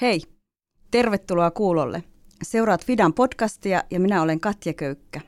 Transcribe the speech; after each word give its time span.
Hei, 0.00 0.22
tervetuloa 0.90 1.50
kuulolle. 1.50 2.04
Seuraat 2.42 2.84
Fidan 2.84 3.14
podcastia 3.14 3.82
ja 3.90 4.00
minä 4.00 4.22
olen 4.22 4.40
Katja 4.40 4.74
Köykkä. 4.74 5.20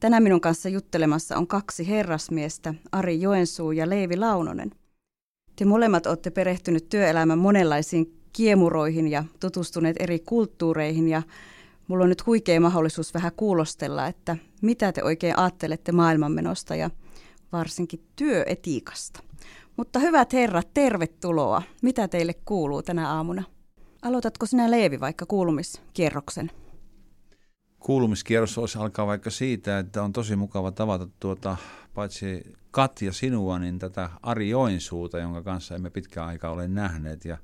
Tänään 0.00 0.22
minun 0.22 0.40
kanssa 0.40 0.68
juttelemassa 0.68 1.36
on 1.36 1.46
kaksi 1.46 1.88
herrasmiestä, 1.88 2.74
Ari 2.92 3.20
Joensuu 3.20 3.72
ja 3.72 3.88
Leivi 3.88 4.16
Launonen. 4.16 4.70
Te 5.56 5.64
molemmat 5.64 6.06
olette 6.06 6.30
perehtynyt 6.30 6.88
työelämän 6.88 7.38
monenlaisiin 7.38 8.20
kiemuroihin 8.32 9.08
ja 9.08 9.24
tutustuneet 9.40 9.96
eri 10.00 10.18
kulttuureihin 10.18 11.08
ja 11.08 11.22
mulla 11.86 12.04
on 12.04 12.08
nyt 12.08 12.26
huikea 12.26 12.60
mahdollisuus 12.60 13.14
vähän 13.14 13.32
kuulostella, 13.36 14.06
että 14.06 14.36
mitä 14.62 14.92
te 14.92 15.02
oikein 15.02 15.38
ajattelette 15.38 15.92
maailmanmenosta 15.92 16.76
ja 16.76 16.90
varsinkin 17.52 18.06
työetiikasta. 18.16 19.20
Mutta 19.76 19.98
hyvät 19.98 20.32
herrat, 20.32 20.74
tervetuloa. 20.74 21.62
Mitä 21.82 22.08
teille 22.08 22.34
kuuluu 22.44 22.82
tänä 22.82 23.12
aamuna? 23.12 23.57
Aloitatko 24.02 24.46
sinä 24.46 24.70
Leevi 24.70 25.00
vaikka 25.00 25.26
kuulumiskierroksen? 25.26 26.50
Kuulumiskierros 27.78 28.56
voisi 28.56 28.78
alkaa 28.78 29.06
vaikka 29.06 29.30
siitä, 29.30 29.78
että 29.78 30.02
on 30.02 30.12
tosi 30.12 30.36
mukava 30.36 30.72
tavata 30.72 31.08
tuota, 31.20 31.56
paitsi 31.94 32.56
Katja 32.70 33.12
sinua, 33.12 33.58
niin 33.58 33.78
tätä 33.78 34.10
Ari 34.22 34.48
Joensuuta, 34.48 35.18
jonka 35.18 35.42
kanssa 35.42 35.74
emme 35.74 35.90
pitkään 35.90 36.28
aikaa 36.28 36.50
ole 36.50 36.68
nähneet 36.68 37.24
ja 37.24 37.38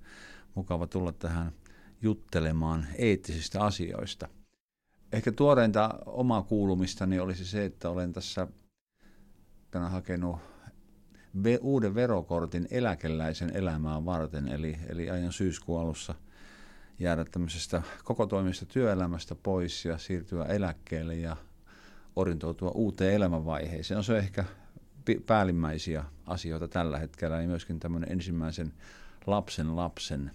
mukava 0.54 0.86
tulla 0.86 1.12
tähän 1.12 1.52
juttelemaan 2.02 2.86
eettisistä 2.98 3.64
asioista. 3.64 4.28
Ehkä 5.12 5.32
tuoreinta 5.32 5.98
omaa 6.06 6.42
kuulumistani 6.42 7.20
olisi 7.20 7.44
se, 7.44 7.64
että 7.64 7.90
olen 7.90 8.12
tässä 8.12 8.48
hakenut 9.88 10.36
uuden 11.60 11.94
verokortin 11.94 12.68
eläkeläisen 12.70 13.56
elämään 13.56 14.04
varten, 14.04 14.48
eli, 14.48 14.76
eli 14.88 15.10
aion 15.10 15.32
syyskuun 15.32 15.80
alussa 15.80 16.14
jäädä 16.98 17.24
tämmöisestä 17.24 17.82
koko 18.04 18.26
toimista 18.26 18.66
työelämästä 18.66 19.34
pois 19.34 19.84
ja 19.84 19.98
siirtyä 19.98 20.44
eläkkeelle 20.44 21.14
ja 21.14 21.36
orientoitua 22.16 22.70
uuteen 22.70 23.14
elämänvaiheeseen. 23.14 24.04
Se 24.04 24.12
on 24.12 24.18
ehkä 24.18 24.44
päällimmäisiä 25.26 26.04
asioita 26.26 26.68
tällä 26.68 26.98
hetkellä, 26.98 27.40
ja 27.40 27.48
myöskin 27.48 27.80
tämmöinen 27.80 28.12
ensimmäisen 28.12 28.72
lapsen 29.26 29.76
lapsen 29.76 30.30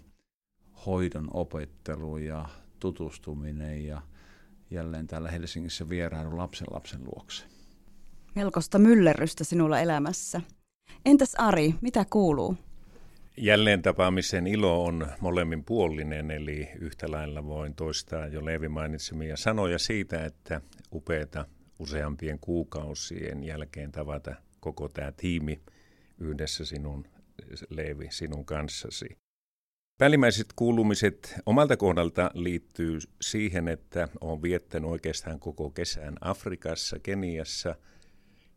hoidon 0.85 1.27
opettelu 1.33 2.17
ja 2.17 2.49
tutustuminen 2.79 3.85
ja 3.85 4.01
jälleen 4.71 5.07
täällä 5.07 5.31
Helsingissä 5.31 5.89
vierailu 5.89 6.37
lapsen 6.37 6.67
lapsen 6.71 7.03
luokse. 7.03 7.45
Melkoista 8.35 8.79
myllerrystä 8.79 9.43
sinulla 9.43 9.79
elämässä. 9.79 10.41
Entäs 11.05 11.35
Ari, 11.35 11.75
mitä 11.81 12.05
kuuluu? 12.09 12.57
Jälleen 13.41 13.81
tapaamisen 13.81 14.47
ilo 14.47 14.85
on 14.85 15.07
molemmin 15.19 15.63
puolinen, 15.63 16.31
eli 16.31 16.69
yhtä 16.79 17.11
lailla 17.11 17.45
voin 17.45 17.75
toistaa 17.75 18.27
jo 18.27 18.45
Leevi 18.45 18.67
mainitsemia 18.67 19.37
sanoja 19.37 19.79
siitä, 19.79 20.25
että 20.25 20.61
upeata 20.93 21.45
useampien 21.79 22.39
kuukausien 22.39 23.43
jälkeen 23.43 23.91
tavata 23.91 24.35
koko 24.59 24.89
tämä 24.89 25.11
tiimi 25.11 25.61
yhdessä 26.17 26.65
sinun, 26.65 27.07
Leevi, 27.69 28.07
sinun 28.11 28.45
kanssasi. 28.45 29.17
Päällimmäiset 29.97 30.47
kuulumiset 30.55 31.35
omalta 31.45 31.77
kohdalta 31.77 32.31
liittyy 32.33 32.99
siihen, 33.21 33.67
että 33.67 34.07
olen 34.21 34.41
viettänyt 34.41 34.89
oikeastaan 34.89 35.39
koko 35.39 35.69
kesän 35.69 36.15
Afrikassa, 36.21 36.99
Keniassa. 36.99 37.75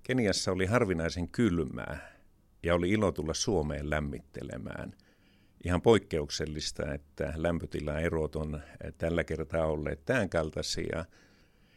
Keniassa 0.03 0.53
oli 0.53 0.67
harvinaisen 0.67 1.29
kylmää 1.29 2.22
ja 2.63 2.75
oli 2.75 2.91
ilo 2.91 3.13
tulla 3.13 3.35
Suomeen 3.35 3.91
lämmittelemään. 3.91 4.93
Ihan 5.65 5.83
poikkeuksellista, 5.83 6.95
että 6.95 7.33
lämpötilaerot 7.37 8.37
on 8.37 8.63
tällä 8.99 9.25
kertaa 9.25 9.67
olleet 9.67 10.05
tämän 10.05 10.29
kaltaisia. 10.29 11.05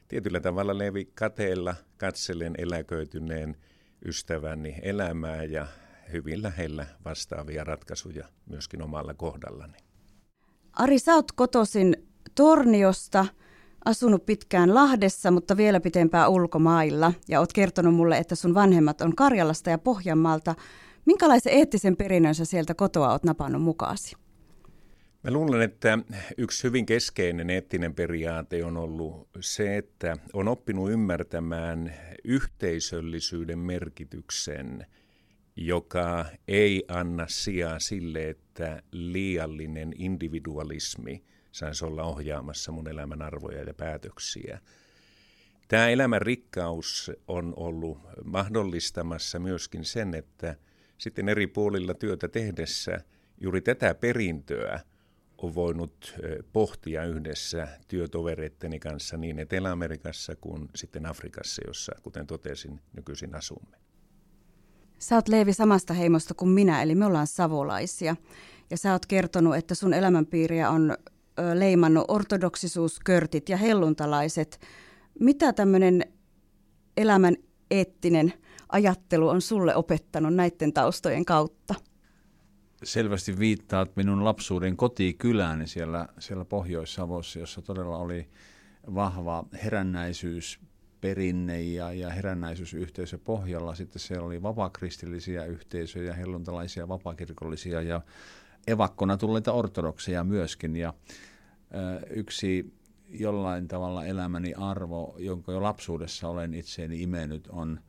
Tietyllä 0.08 0.40
tavalla 0.40 0.78
Levi 0.78 1.06
kateella 1.06 1.76
katselen 1.98 2.56
eläköityneen 2.58 3.58
ystäväni 4.06 4.76
elämää 4.82 5.44
ja 5.44 5.68
hyvin 6.12 6.44
lähellä 6.44 6.86
vastaavia 7.06 7.64
ratkaisuja 7.64 8.28
myöskin 8.50 8.82
omalla 8.82 9.14
kohdallani. 9.14 9.78
Ari, 10.74 11.00
sä 11.00 11.16
oot 11.16 11.32
kotoisin 11.32 12.08
Torniosta, 12.36 13.26
asunut 13.86 14.26
pitkään 14.26 14.74
Lahdessa, 14.74 15.32
mutta 15.32 15.58
vielä 15.58 15.80
pitempään 15.80 16.30
ulkomailla. 16.30 17.14
Ja 17.30 17.40
oot 17.40 17.54
kertonut 17.54 17.96
mulle, 17.96 18.18
että 18.18 18.36
sun 18.36 18.54
vanhemmat 18.54 19.02
on 19.02 19.16
Karjalasta 19.16 19.70
ja 19.70 19.78
Pohjanmaalta. 19.78 20.56
Minkälaisen 21.06 21.54
eettisen 21.54 21.98
perinnön 21.98 22.36
sä 22.36 22.46
sieltä 22.46 22.74
kotoa 22.74 23.12
oot 23.12 23.24
napannut 23.24 23.62
mukaasi? 23.62 24.16
Mä 25.24 25.32
luulen, 25.32 25.62
että 25.62 26.00
yksi 26.38 26.64
hyvin 26.64 26.86
keskeinen 26.86 27.50
eettinen 27.50 27.96
periaate 27.96 28.66
on 28.66 28.78
ollut 28.78 29.30
se, 29.40 29.78
että 29.78 30.18
on 30.34 30.48
oppinut 30.48 30.92
ymmärtämään 30.92 31.94
yhteisöllisyyden 32.24 33.60
merkityksen– 33.60 34.86
joka 35.56 36.26
ei 36.48 36.84
anna 36.88 37.26
sijaa 37.28 37.80
sille, 37.80 38.30
että 38.30 38.84
liiallinen 38.92 39.94
individualismi 39.98 41.24
saisi 41.56 41.86
olla 41.86 42.04
ohjaamassa 42.04 42.72
mun 42.72 42.88
elämän 42.88 43.22
arvoja 43.22 43.64
ja 43.64 43.74
päätöksiä. 43.74 44.60
Tämä 45.68 45.90
elämän 45.90 46.22
rikkaus 46.22 47.12
on 47.28 47.54
ollut 47.56 48.00
mahdollistamassa 48.24 49.40
myöskin 49.40 49.86
sen, 49.86 50.14
että 50.14 50.56
sitten 50.98 51.30
eri 51.30 51.48
puolilla 51.48 51.94
työtä 51.94 52.28
tehdessä 52.28 53.00
juuri 53.42 53.62
tätä 53.62 53.94
perintöä 53.94 54.80
on 55.38 55.56
voinut 55.56 56.16
pohtia 56.54 57.06
yhdessä 57.06 57.68
työtovereitteni 57.88 58.80
kanssa 58.80 59.18
niin 59.18 59.40
Etelä-Amerikassa 59.40 60.36
kuin 60.36 60.70
sitten 60.76 61.06
Afrikassa, 61.06 61.62
jossa, 61.68 61.92
kuten 62.04 62.28
totesin, 62.28 62.82
nykyisin 62.96 63.36
asumme. 63.36 63.78
Sä 65.00 65.16
oot 65.16 65.28
Leevi 65.28 65.54
samasta 65.54 65.94
heimosta 65.94 66.34
kuin 66.34 66.50
minä, 66.50 66.82
eli 66.82 66.96
me 66.96 67.06
ollaan 67.06 67.28
savolaisia. 67.28 68.16
Ja 68.70 68.78
sä 68.78 68.92
oot 68.92 69.06
kertonut, 69.06 69.56
että 69.56 69.76
sun 69.76 69.94
elämänpiiriä 69.94 70.70
on 70.70 70.98
leimannut 71.54 72.06
ortodoksisuus, 72.08 73.00
körtit 73.00 73.50
ja 73.50 73.58
helluntalaiset. 73.58 74.60
Mitä 75.20 75.54
tämmöinen 75.54 76.04
elämän 76.98 77.36
eettinen 77.72 78.34
ajattelu 78.70 79.28
on 79.30 79.42
sulle 79.42 79.76
opettanut 79.76 80.34
näiden 80.34 80.74
taustojen 80.74 81.26
kautta? 81.26 81.76
Selvästi 82.84 83.40
viittaat 83.40 83.96
minun 83.96 84.26
lapsuuden 84.26 84.78
kotikylääni 84.78 85.68
siellä, 85.68 86.08
siellä 86.20 86.46
Pohjois-Savossa, 86.46 87.40
jossa 87.40 87.62
todella 87.62 87.98
oli 87.98 88.30
vahva 88.96 89.46
herännäisyys, 89.64 90.60
perinne 91.02 91.62
ja, 91.62 91.94
ja 91.94 92.10
herännäisyysyhteisö 92.10 93.18
pohjalla. 93.18 93.76
Sitten 93.76 94.00
siellä 94.00 94.26
oli 94.26 94.42
vapaakristillisiä 94.42 95.46
yhteisöjä, 95.46 96.14
helluntalaisia 96.14 96.88
vapaakirkollisia 96.88 97.82
ja 97.82 98.02
evakkona 98.68 99.18
tulleita 99.18 99.52
ortodokseja 99.52 100.24
myöskin. 100.24 100.76
Ja 100.76 100.94
yksi 102.10 102.74
jollain 103.10 103.68
tavalla 103.68 104.06
elämäni 104.06 104.54
arvo, 104.54 105.16
jonka 105.20 105.52
jo 105.52 105.64
lapsuudessa 105.64 106.28
olen 106.30 106.54
itseeni 106.54 107.02
imennyt, 107.02 107.48
on 107.48 107.80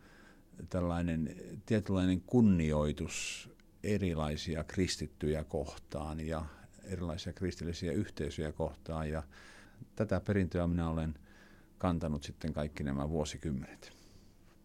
tällainen 0.71 1.37
tietynlainen 1.67 2.21
kunnioitus 2.21 3.51
erilaisia 3.83 4.65
kristittyjä 4.65 5.45
kohtaan 5.45 6.21
ja 6.21 6.45
erilaisia 6.85 7.33
kristillisiä 7.33 7.93
yhteisöjä 7.93 8.53
kohtaan. 8.53 9.11
Ja 9.11 9.23
tätä 9.97 10.21
perintöä 10.21 10.67
minä 10.67 10.89
olen– 10.89 11.15
kantanut 11.79 12.23
sitten 12.23 12.53
kaikki 12.53 12.85
nämä 12.85 13.09
vuosikymmenet. 13.11 13.93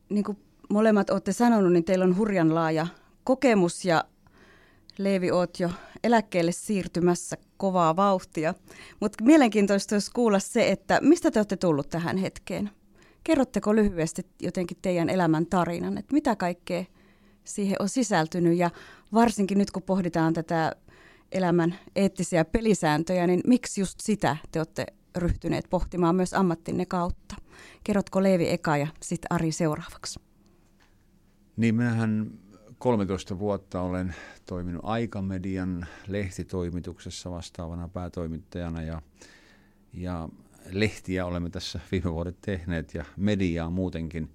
Niin 0.10 0.24
kuin 0.24 0.38
molemmat 0.70 1.10
olette 1.10 1.32
sanonut, 1.32 1.74
niin 1.74 1.84
teillä 1.84 2.06
on 2.06 2.18
hurjan 2.18 2.56
laaja 2.56 2.88
kokemus 3.24 3.86
ja 3.86 4.04
Leevi, 5.04 5.32
oot 5.32 5.60
jo 5.60 5.70
eläkkeelle 6.04 6.52
siirtymässä 6.52 7.38
kovaa 7.58 7.96
vauhtia. 7.96 8.54
Mutta 9.00 9.24
mielenkiintoista 9.24 9.96
olisi 9.96 10.12
kuulla 10.12 10.40
se, 10.40 10.72
että 10.72 11.00
mistä 11.02 11.32
te 11.32 11.40
olette 11.40 11.58
tullut 11.58 11.90
tähän 11.90 12.18
hetkeen? 12.18 12.70
Kerrotteko 13.24 13.76
lyhyesti 13.76 14.22
jotenkin 14.42 14.78
teidän 14.82 15.10
elämän 15.10 15.46
tarinan, 15.46 15.98
että 15.98 16.14
mitä 16.14 16.36
kaikkea 16.36 16.84
siihen 17.44 17.76
on 17.80 17.90
sisältynyt 17.90 18.58
ja 18.58 18.70
varsinkin 19.14 19.58
nyt 19.58 19.72
kun 19.72 19.84
pohditaan 19.84 20.34
tätä 20.34 20.76
elämän 21.32 21.76
eettisiä 21.96 22.46
pelisääntöjä, 22.46 23.28
niin 23.28 23.42
miksi 23.48 23.82
just 23.82 24.00
sitä 24.00 24.38
te 24.52 24.60
olette 24.60 24.86
ryhtyneet 25.16 25.66
pohtimaan 25.70 26.16
myös 26.16 26.34
ammattinne 26.34 26.86
kautta. 26.86 27.36
Kerrotko 27.84 28.24
Leevi 28.24 28.50
eka 28.50 28.78
ja 28.78 28.88
sitten 29.04 29.32
Ari 29.32 29.52
seuraavaksi? 29.52 30.20
Niin 31.58 31.76
minähän 31.76 32.32
13 32.82 33.40
vuotta 33.40 33.82
olen 33.82 34.16
toiminut 34.46 34.82
Aikamedian 34.86 35.86
lehtitoimituksessa 36.08 37.32
vastaavana 37.32 37.88
päätoimittajana 37.88 38.82
ja, 38.82 39.02
ja 39.94 40.30
lehtiä 40.72 41.26
olemme 41.26 41.50
tässä 41.50 41.80
viime 41.92 42.14
vuodet 42.14 42.38
tehneet 42.42 42.94
ja 42.94 43.06
mediaa 43.18 43.70
muutenkin. 43.70 44.30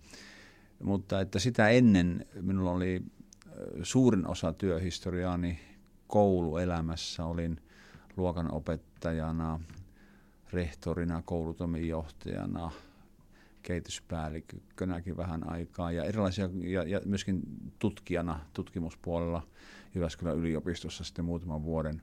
Mutta 0.83 1.21
että 1.21 1.39
sitä 1.39 1.69
ennen 1.69 2.27
minulla 2.41 2.71
oli 2.71 3.03
suurin 3.83 4.27
osa 4.27 4.53
työhistoriaani 4.53 5.61
kouluelämässä. 6.07 7.25
Olin 7.25 7.61
luokanopettajana, 8.17 9.61
rehtorina, 10.53 11.23
koulutomijohtajana, 11.25 12.71
kehityspäällikkönäkin 13.67 15.17
vähän 15.17 15.51
aikaa 15.51 15.93
ja 15.93 16.05
erilaisia, 16.05 16.49
ja, 16.63 16.83
ja 16.83 17.01
myöskin 17.05 17.41
tutkijana 17.79 18.41
tutkimuspuolella 18.53 19.43
Jyväskylän 19.95 20.37
yliopistossa 20.37 21.05
sitten 21.05 21.25
muutaman 21.25 21.63
vuoden. 21.63 22.03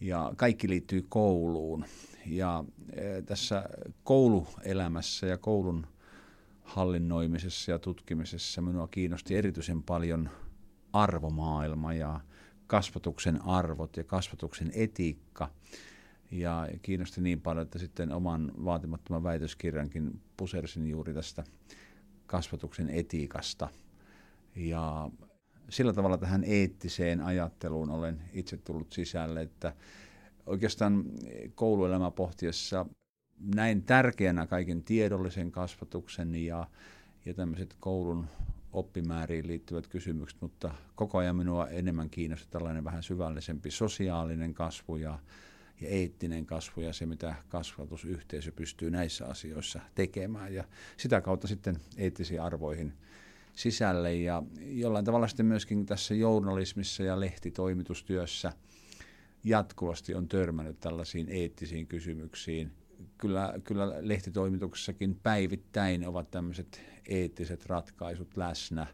Ja 0.00 0.32
kaikki 0.36 0.68
liittyy 0.68 1.06
kouluun. 1.08 1.84
Ja 2.26 2.64
e, 2.92 3.22
tässä 3.22 3.64
kouluelämässä 4.04 5.26
ja 5.26 5.38
koulun 5.38 5.86
hallinnoimisessa 6.62 7.70
ja 7.70 7.78
tutkimisessa 7.78 8.62
minua 8.62 8.88
kiinnosti 8.88 9.36
erityisen 9.36 9.82
paljon 9.82 10.30
arvomaailma 10.92 11.94
ja 11.94 12.20
kasvatuksen 12.66 13.42
arvot 13.42 13.96
ja 13.96 14.04
kasvatuksen 14.04 14.70
etiikka. 14.74 15.50
Ja 16.32 16.68
kiinnosti 16.82 17.20
niin 17.20 17.40
paljon, 17.40 17.62
että 17.62 17.78
sitten 17.78 18.12
oman 18.12 18.52
vaatimattoman 18.64 19.22
väitöskirjankin 19.22 20.20
pusersin 20.36 20.86
juuri 20.86 21.14
tästä 21.14 21.44
kasvatuksen 22.26 22.88
etiikasta. 22.90 23.68
Ja 24.56 25.10
sillä 25.68 25.92
tavalla 25.92 26.18
tähän 26.18 26.44
eettiseen 26.44 27.20
ajatteluun 27.20 27.90
olen 27.90 28.20
itse 28.32 28.56
tullut 28.56 28.92
sisälle, 28.92 29.42
että 29.42 29.74
oikeastaan 30.46 31.04
kouluelämä 31.54 32.10
pohtiessa 32.10 32.86
näin 33.54 33.82
tärkeänä 33.82 34.46
kaiken 34.46 34.84
tiedollisen 34.84 35.52
kasvatuksen 35.52 36.34
ja, 36.34 36.66
ja 37.24 37.34
tämmöiset 37.34 37.76
koulun 37.80 38.26
oppimääriin 38.72 39.46
liittyvät 39.46 39.86
kysymykset, 39.86 40.40
mutta 40.40 40.74
koko 40.94 41.18
ajan 41.18 41.36
minua 41.36 41.68
enemmän 41.68 42.10
kiinnosti 42.10 42.46
tällainen 42.50 42.84
vähän 42.84 43.02
syvällisempi 43.02 43.70
sosiaalinen 43.70 44.54
kasvu 44.54 44.96
ja, 44.96 45.18
ja 45.82 45.88
eettinen 45.88 46.46
kasvu 46.46 46.80
ja 46.80 46.92
se, 46.92 47.06
mitä 47.06 47.34
kasvatusyhteisö 47.48 48.52
pystyy 48.52 48.90
näissä 48.90 49.26
asioissa 49.26 49.80
tekemään 49.94 50.54
ja 50.54 50.64
sitä 50.96 51.20
kautta 51.20 51.48
sitten 51.48 51.76
eettisiin 51.96 52.42
arvoihin 52.42 52.92
sisälle 53.52 54.14
ja 54.14 54.42
jollain 54.60 55.04
tavalla 55.04 55.28
sitten 55.28 55.46
myöskin 55.46 55.86
tässä 55.86 56.14
journalismissa 56.14 57.02
ja 57.02 57.20
lehtitoimitustyössä 57.20 58.52
jatkuvasti 59.44 60.14
on 60.14 60.28
törmännyt 60.28 60.80
tällaisiin 60.80 61.26
eettisiin 61.28 61.86
kysymyksiin. 61.86 62.72
Kyllä, 63.18 63.54
kyllä 63.64 63.94
lehtitoimituksessakin 64.00 65.20
päivittäin 65.22 66.08
ovat 66.08 66.30
tämmöiset 66.30 66.82
eettiset 67.08 67.66
ratkaisut 67.66 68.36
läsnä, 68.36 68.86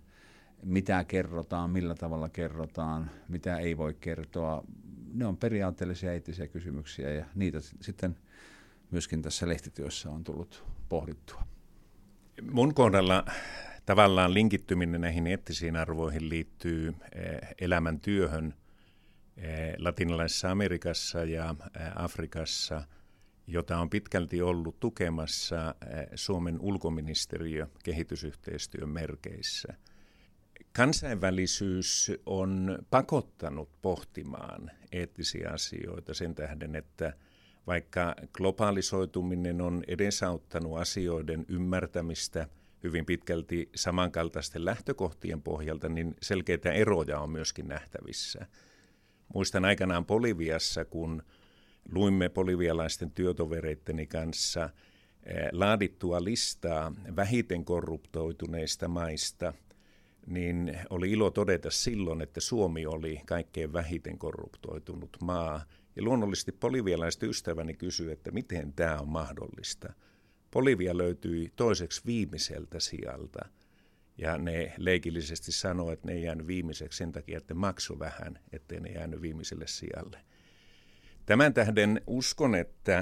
mitä 0.62 1.04
kerrotaan, 1.04 1.70
millä 1.70 1.94
tavalla 1.94 2.28
kerrotaan, 2.28 3.10
mitä 3.28 3.58
ei 3.58 3.76
voi 3.76 3.94
kertoa. 4.00 4.64
Ne 5.12 5.26
on 5.26 5.36
periaatteellisia 5.36 6.12
eettisiä 6.12 6.48
kysymyksiä 6.48 7.10
ja 7.10 7.24
niitä 7.34 7.58
sitten 7.80 8.16
myöskin 8.90 9.22
tässä 9.22 9.48
lehtityössä 9.48 10.10
on 10.10 10.24
tullut 10.24 10.64
pohdittua. 10.88 11.42
Mun 12.50 12.74
kohdalla 12.74 13.24
tavallaan 13.86 14.34
linkittyminen 14.34 15.00
näihin 15.00 15.26
eettisiin 15.26 15.76
arvoihin 15.76 16.28
liittyy 16.28 16.94
eh, 17.14 17.38
elämäntyöhön 17.60 18.54
eh, 19.36 19.74
latinalaisessa 19.78 20.50
Amerikassa 20.50 21.24
ja 21.24 21.54
eh, 21.76 21.82
Afrikassa, 21.96 22.82
jota 23.46 23.78
on 23.78 23.90
pitkälti 23.90 24.42
ollut 24.42 24.80
tukemassa 24.80 25.74
Suomen 26.14 26.60
ulkoministeriö 26.60 27.66
kehitysyhteistyön 27.84 28.88
merkeissä. 28.88 29.74
Kansainvälisyys 30.76 32.12
on 32.26 32.78
pakottanut 32.90 33.68
pohtimaan 33.82 34.70
eettisiä 34.92 35.50
asioita 35.50 36.14
sen 36.14 36.34
tähden, 36.34 36.76
että 36.76 37.12
vaikka 37.66 38.14
globaalisoituminen 38.32 39.60
on 39.60 39.84
edesauttanut 39.88 40.78
asioiden 40.78 41.44
ymmärtämistä– 41.48 42.48
hyvin 42.82 43.06
pitkälti 43.06 43.68
samankaltaisten 43.74 44.64
lähtökohtien 44.64 45.42
pohjalta, 45.42 45.88
niin 45.88 46.16
selkeitä 46.22 46.72
eroja 46.72 47.20
on 47.20 47.30
myöskin 47.30 47.68
nähtävissä. 47.68 48.46
Muistan 49.34 49.64
aikanaan 49.64 50.06
Poliviassa, 50.06 50.84
kun 50.84 51.22
luimme 51.92 52.28
polivialaisten 52.28 53.10
työtovereitteni 53.10 54.06
kanssa 54.06 54.70
eh, 55.22 55.48
laadittua 55.52 56.24
listaa 56.24 56.92
vähiten 57.16 57.64
korruptoituneista 57.64 58.88
maista, 58.88 59.52
niin 60.28 60.78
oli 60.90 61.10
ilo 61.10 61.30
todeta 61.30 61.70
silloin, 61.70 62.22
että 62.22 62.40
Suomi 62.40 62.86
oli 62.86 63.20
kaikkein 63.26 63.72
vähiten 63.72 64.18
korruptoitunut 64.18 65.16
maa. 65.22 65.64
Ja 65.96 66.02
luonnollisesti 66.02 66.52
polivialaiset 66.52 67.22
ystäväni 67.22 67.74
kysyivät, 67.74 68.12
että 68.12 68.30
miten 68.30 68.72
tämä 68.72 68.98
on 68.98 69.08
mahdollista– 69.08 69.92
Bolivia 70.52 70.98
löytyi 70.98 71.52
toiseksi 71.56 72.02
viimeiseltä 72.06 72.80
sijalta. 72.80 73.48
Ja 74.18 74.38
ne 74.38 74.74
leikillisesti 74.76 75.52
sanoo, 75.52 75.92
että 75.92 76.06
ne 76.06 76.12
ei 76.12 76.22
jäänyt 76.22 76.46
viimeiseksi 76.46 76.96
sen 76.96 77.12
takia, 77.12 77.38
että 77.38 77.54
maksu 77.54 77.98
vähän, 77.98 78.38
ettei 78.52 78.80
ne 78.80 78.88
jäänyt 78.88 79.22
viimeiselle 79.22 79.66
sijalle. 79.66 80.18
Tämän 81.26 81.54
tähden 81.54 82.00
uskon, 82.06 82.54
että 82.54 82.98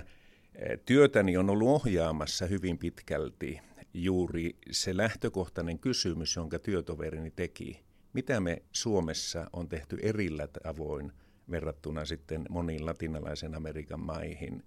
eh, 0.55 0.79
työtäni 0.87 1.37
on 1.37 1.51
ollut 1.51 1.69
ohjaamassa 1.69 2.47
hyvin 2.47 2.79
pitkälti 2.79 3.61
juuri 3.97 4.57
se 4.71 4.97
lähtökohtainen 4.97 5.79
kysymys, 5.79 6.37
jonka 6.37 6.59
työtoverini 6.59 7.31
teki. 7.31 7.85
Mitä 8.13 8.41
me 8.41 8.63
Suomessa 8.73 9.51
on 9.53 9.69
tehty 9.69 9.99
erillä 10.03 10.47
tavoin 10.47 11.13
verrattuna 11.51 12.05
sitten 12.05 12.45
moniin 12.49 12.87
latinalaisen 12.87 13.55
Amerikan 13.55 14.01
maihin. 14.01 14.65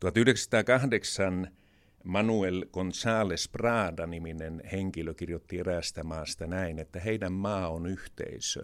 1908 0.00 1.48
Manuel 2.04 2.64
González 2.64 3.50
Prada-niminen 3.52 4.62
henkilö 4.72 5.14
kirjoitti 5.14 5.58
eräästä 5.58 6.04
maasta 6.04 6.46
näin, 6.46 6.78
että 6.78 7.00
heidän 7.00 7.32
maa 7.32 7.68
on 7.68 7.86
yhteisö, 7.86 8.62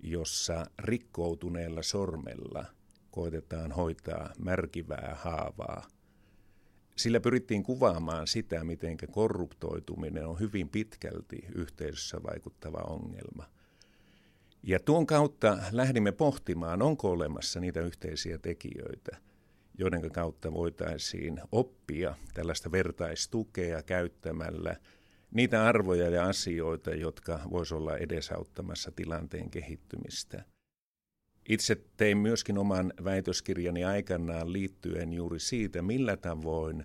jossa 0.00 0.66
rikkoutuneella 0.78 1.82
sormella 1.82 2.64
koitetaan 3.10 3.72
hoitaa 3.72 4.32
märkivää 4.38 5.16
haavaa. 5.20 5.86
Sillä 6.96 7.20
pyrittiin 7.20 7.62
kuvaamaan 7.62 8.26
sitä, 8.26 8.64
miten 8.64 8.96
korruptoituminen 9.10 10.26
on 10.26 10.40
hyvin 10.40 10.68
pitkälti 10.68 11.44
yhteisössä 11.54 12.22
vaikuttava 12.22 12.78
ongelma. 12.78 13.44
Ja 14.62 14.80
tuon 14.80 15.06
kautta 15.06 15.58
lähdimme 15.72 16.12
pohtimaan, 16.12 16.82
onko 16.82 17.10
olemassa 17.10 17.60
niitä 17.60 17.80
yhteisiä 17.80 18.38
tekijöitä– 18.38 19.16
joiden 19.78 20.12
kautta 20.12 20.52
voitaisiin 20.52 21.40
oppia 21.52 22.14
tällaista 22.34 22.72
vertaistukea 22.72 23.82
käyttämällä 23.82 24.76
niitä 25.30 25.64
arvoja 25.64 26.08
ja 26.08 26.24
asioita, 26.24 26.90
jotka 26.90 27.40
voisivat 27.50 27.80
olla 27.80 27.96
edesauttamassa 27.96 28.90
tilanteen 28.90 29.50
kehittymistä. 29.50 30.44
Itse 31.48 31.76
tein 31.96 32.18
myöskin 32.18 32.58
oman 32.58 32.92
väitöskirjani 33.04 33.84
aikanaan 33.84 34.52
liittyen 34.52 35.12
juuri 35.12 35.40
siitä, 35.40 35.82
millä 35.82 36.16
tavoin 36.16 36.84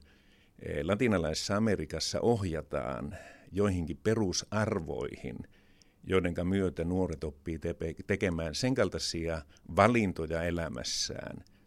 eh, 0.62 0.84
latinalaisessa 0.84 1.58
Amerikassa 1.58 2.22
ohjataan 2.22 3.18
joihinkin 3.52 3.98
perusarvoihin, 4.04 5.38
joiden 6.04 6.34
myötä 6.44 6.84
nuoret 6.84 7.24
oppii 7.24 7.60
tekemään 8.08 8.56
sen 8.56 8.76
kaltaisia 8.76 9.42
valintoja 9.76 10.44
elämässään– 10.44 11.44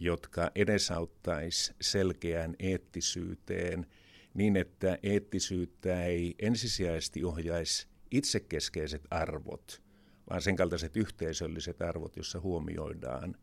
jotka 0.00 0.50
edesauttaisi 0.54 1.74
selkeään 1.80 2.56
eettisyyteen 2.58 3.86
niin, 4.34 4.56
että 4.56 4.98
eettisyyttä 5.02 6.04
ei 6.04 6.34
ensisijaisesti 6.38 7.24
ohjaisi 7.24 7.86
itsekeskeiset 8.10 9.02
arvot, 9.10 9.82
vaan 10.30 10.42
sen 10.42 10.56
kaltaiset 10.56 10.96
yhteisölliset 10.96 11.82
arvot, 11.82 12.16
joissa 12.16 12.40
huomioidaan 12.40 13.34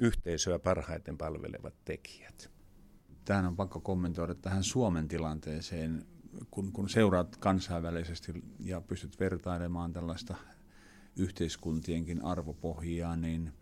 yhteisöä 0.00 0.58
parhaiten 0.58 1.18
palvelevat 1.18 1.74
tekijät. 1.84 2.50
Tähän 3.24 3.46
on 3.46 3.56
pakko 3.56 3.80
kommentoida 3.80 4.34
tähän 4.34 4.64
Suomen 4.64 5.08
tilanteeseen, 5.08 6.06
kun, 6.50 6.72
kun 6.72 6.88
seuraat 6.88 7.36
kansainvälisesti 7.36 8.32
ja 8.60 8.80
pystyt 8.80 9.20
vertailemaan 9.20 9.92
tällaista 9.92 10.34
yhteiskuntienkin 11.16 12.24
arvopohjaa, 12.24 13.16
niin– 13.16 13.52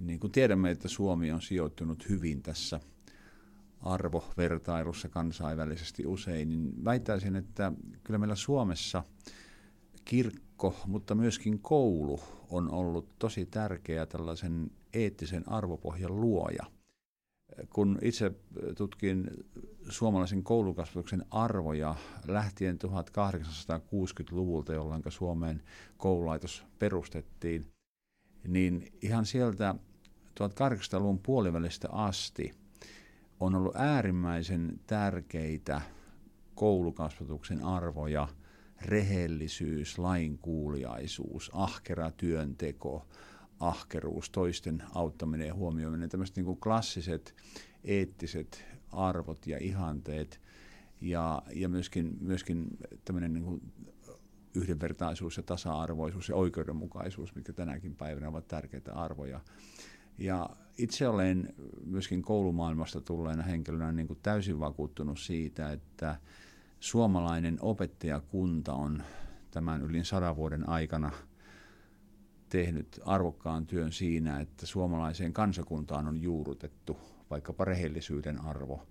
niin 0.00 0.20
kuin 0.20 0.32
tiedämme, 0.32 0.70
että 0.70 0.88
Suomi 0.88 1.32
on 1.32 1.42
sijoittunut 1.42 2.08
hyvin 2.08 2.42
tässä 2.42 2.80
arvovertailussa 3.80 5.08
kansainvälisesti 5.08 6.06
usein, 6.06 6.48
niin 6.48 6.84
väittäisin, 6.84 7.36
että 7.36 7.72
kyllä 8.04 8.18
meillä 8.18 8.34
Suomessa 8.34 9.02
kirkko, 10.04 10.76
mutta 10.86 11.14
myöskin 11.14 11.58
koulu 11.58 12.20
on 12.50 12.72
ollut 12.72 13.08
tosi 13.18 13.46
tärkeä 13.46 14.06
tällaisen 14.06 14.70
eettisen 14.92 15.48
arvopohjan 15.48 16.20
luoja. 16.20 16.64
Kun 17.70 17.98
itse 18.02 18.32
tutkin 18.76 19.30
suomalaisen 19.88 20.42
koulukasvatuksen 20.42 21.24
arvoja 21.30 21.94
lähtien 22.28 22.78
1860-luvulta, 22.84 24.72
jolloin 24.72 25.02
Suomeen 25.08 25.62
koululaitos 25.96 26.64
perustettiin, 26.78 27.66
niin 28.48 28.92
ihan 29.02 29.26
sieltä 29.26 29.74
1800-luvun 30.40 31.18
puolivälistä 31.18 31.88
asti 31.92 32.52
on 33.40 33.54
ollut 33.54 33.76
äärimmäisen 33.76 34.80
tärkeitä 34.86 35.80
koulukasvatuksen 36.54 37.64
arvoja, 37.64 38.28
rehellisyys, 38.84 39.98
lainkuuliaisuus, 39.98 41.50
ahkera 41.54 42.10
työnteko, 42.10 43.06
ahkeruus, 43.60 44.30
toisten 44.30 44.82
auttaminen 44.94 45.46
ja 45.46 45.54
huomioiminen, 45.54 46.08
tämmöiset 46.08 46.36
niin 46.36 46.56
klassiset 46.56 47.34
eettiset 47.84 48.64
arvot 48.92 49.46
ja 49.46 49.58
ihanteet 49.58 50.40
ja, 51.00 51.42
ja 51.54 51.68
myöskin, 51.68 52.16
myöskin 52.20 52.66
tämmöinen 53.04 53.32
niin 53.32 53.44
kuin 53.44 53.72
yhdenvertaisuus 54.54 55.36
ja 55.36 55.42
tasa-arvoisuus 55.42 56.28
ja 56.28 56.36
oikeudenmukaisuus, 56.36 57.34
mitkä 57.34 57.52
tänäkin 57.52 57.96
päivänä 57.96 58.28
ovat 58.28 58.48
tärkeitä 58.48 58.94
arvoja. 58.94 59.40
Ja 60.18 60.50
itse 60.78 61.08
olen 61.08 61.54
myöskin 61.84 62.22
koulumaailmasta 62.22 63.00
tulleena 63.00 63.42
henkilönä 63.42 63.92
niin 63.92 64.06
kuin 64.06 64.18
täysin 64.22 64.60
vakuuttunut 64.60 65.18
siitä, 65.18 65.72
että 65.72 66.16
suomalainen 66.80 67.58
opettajakunta 67.60 68.72
on 68.72 69.02
tämän 69.50 69.82
yli 69.82 70.04
sadan 70.04 70.36
vuoden 70.36 70.68
aikana 70.68 71.10
tehnyt 72.48 73.00
arvokkaan 73.04 73.66
työn 73.66 73.92
siinä, 73.92 74.40
että 74.40 74.66
suomalaiseen 74.66 75.32
kansakuntaan 75.32 76.08
on 76.08 76.22
juurutettu 76.22 76.96
vaikkapa 77.30 77.64
rehellisyyden 77.64 78.40
arvo 78.44 78.86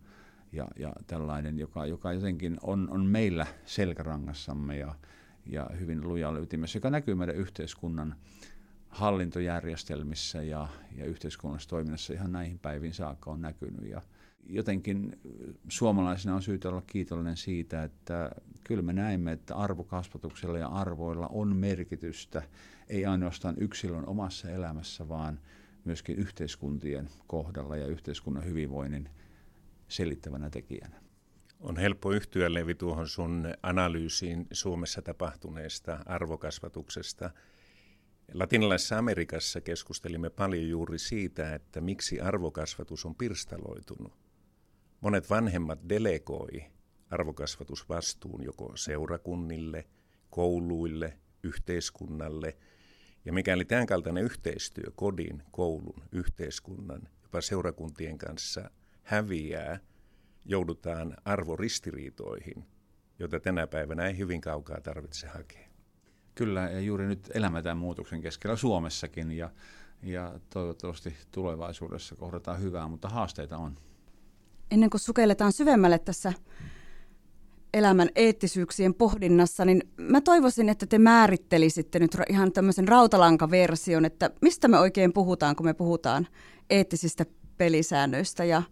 ja, 0.52 0.68
ja 0.80 0.94
tällainen, 1.08 1.60
joka, 1.60 1.86
joka 1.86 2.14
jotenkin 2.14 2.58
on, 2.64 2.88
on 2.92 3.06
meillä 3.06 3.48
selkärangassamme 3.66 4.78
ja, 4.78 4.96
ja 5.46 5.70
hyvin 5.80 6.08
lujalle 6.08 6.40
ytimessä, 6.40 6.78
joka 6.78 6.90
näkyy 6.90 7.16
meidän 7.16 7.36
yhteiskunnan 7.36 8.16
hallintojärjestelmissä 8.90 10.44
ja, 10.44 10.68
ja 10.96 11.06
yhteiskunnallisessa 11.06 11.70
toiminnassa 11.70 12.14
ihan 12.14 12.32
näihin 12.32 12.60
päiviin 12.60 12.94
saakka 12.94 13.32
on 13.32 13.42
näkynyt. 13.42 13.90
Ja 13.90 14.02
jotenkin 14.46 15.20
suomalaisena 15.70 16.36
on 16.36 16.42
syytä 16.42 16.70
olla 16.70 16.84
kiitollinen 16.88 17.38
siitä, 17.38 17.84
että 17.84 18.32
kyllä 18.64 18.82
me 18.82 18.94
näemme, 18.94 19.32
että 19.32 19.56
arvokasvatuksella 19.56 20.58
ja 20.58 20.68
arvoilla 20.68 21.28
on 21.28 21.56
merkitystä, 21.56 22.44
ei 22.90 23.06
ainoastaan 23.06 23.56
yksilön 23.58 24.08
omassa 24.08 24.50
elämässä, 24.50 25.10
vaan 25.10 25.40
myöskin 25.86 26.16
yhteiskuntien 26.16 27.10
kohdalla 27.28 27.78
ja 27.78 27.88
yhteiskunnan 27.88 28.46
hyvinvoinnin 28.46 29.10
selittävänä 29.88 30.50
tekijänä. 30.50 31.02
On 31.60 31.78
helppo 31.78 32.12
yhtyä, 32.12 32.54
Levi, 32.54 32.76
tuohon 32.76 33.08
sun 33.08 33.54
analyysiin 33.64 34.48
Suomessa 34.52 35.02
tapahtuneesta 35.02 36.00
arvokasvatuksesta. 36.06 37.30
Latinalaisessa 38.34 38.98
Amerikassa 38.98 39.62
keskustelimme 39.62 40.30
paljon 40.30 40.68
juuri 40.68 41.00
siitä, 41.00 41.56
että 41.56 41.82
miksi 41.82 42.22
arvokasvatus 42.22 43.06
on 43.06 43.16
pirstaloitunut. 43.16 44.29
Monet 45.02 45.30
vanhemmat 45.30 45.80
delegoi 45.90 46.66
arvokasvatusvastuun 47.10 48.44
joko 48.44 48.72
seurakunnille, 48.76 49.86
kouluille, 50.30 51.20
yhteiskunnalle. 51.44 52.58
Ja 53.26 53.34
mikäli 53.34 53.66
tämän 53.66 53.86
kaltainen 53.86 54.24
yhteistyö 54.24 54.92
kodin, 54.96 55.44
koulun, 55.52 56.04
yhteiskunnan, 56.12 57.02
jopa 57.24 57.42
seurakuntien 57.42 58.18
kanssa 58.18 58.70
häviää, 59.04 59.80
joudutaan 60.46 61.18
arvoristiriitoihin, 61.26 62.66
joita 63.20 63.40
tänä 63.40 63.68
päivänä 63.68 64.08
ei 64.08 64.18
hyvin 64.18 64.42
kaukaa 64.42 64.82
tarvitse 64.82 65.28
hakea. 65.28 65.70
Kyllä, 66.36 66.62
ja 66.62 66.80
juuri 66.80 67.08
nyt 67.08 67.32
elämme 67.34 67.62
tämän 67.62 67.78
muutoksen 67.78 68.22
keskellä 68.22 68.56
Suomessakin, 68.56 69.32
ja, 69.32 69.50
ja 70.04 70.40
toivottavasti 70.50 71.18
tulevaisuudessa 71.32 72.16
kohdataan 72.16 72.62
hyvää, 72.62 72.88
mutta 72.88 73.10
haasteita 73.10 73.58
on. 73.58 73.89
Ennen 74.72 74.90
kuin 74.90 75.02
sukelletaan 75.02 75.54
syvemmälle 75.54 76.00
tässä 76.00 76.34
elämän 77.74 78.10
eettisyyksien 78.16 78.94
pohdinnassa, 78.94 79.66
niin 79.66 79.82
mä 79.98 80.22
toivoisin, 80.22 80.70
että 80.70 80.86
te 80.86 81.00
määrittelisitte 81.00 82.00
nyt 82.00 82.18
ihan 82.30 82.52
tämmöisen 82.52 82.88
rautalankaversion, 82.88 84.06
että 84.06 84.30
mistä 84.42 84.68
me 84.68 84.80
oikein 84.80 85.14
puhutaan, 85.14 85.56
kun 85.56 85.66
me 85.66 85.74
puhutaan 85.74 86.28
eettisistä 86.70 87.26
pelisäännöistä 87.58 88.44
ja 88.44 88.64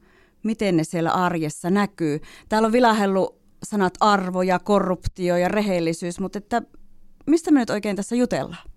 miten 0.44 0.78
ne 0.78 0.84
siellä 0.84 1.12
arjessa 1.12 1.70
näkyy. 1.70 2.20
Täällä 2.50 2.66
on 2.66 2.72
vilahellut 2.72 3.42
sanat 3.64 3.94
arvo 4.00 4.42
ja 4.42 4.60
korruptio 4.60 5.38
ja 5.38 5.48
rehellisyys, 5.48 6.20
mutta 6.20 6.38
että 6.38 6.62
mistä 7.26 7.52
me 7.52 7.60
nyt 7.60 7.70
oikein 7.70 7.96
tässä 7.96 8.16
jutellaan? 8.16 8.70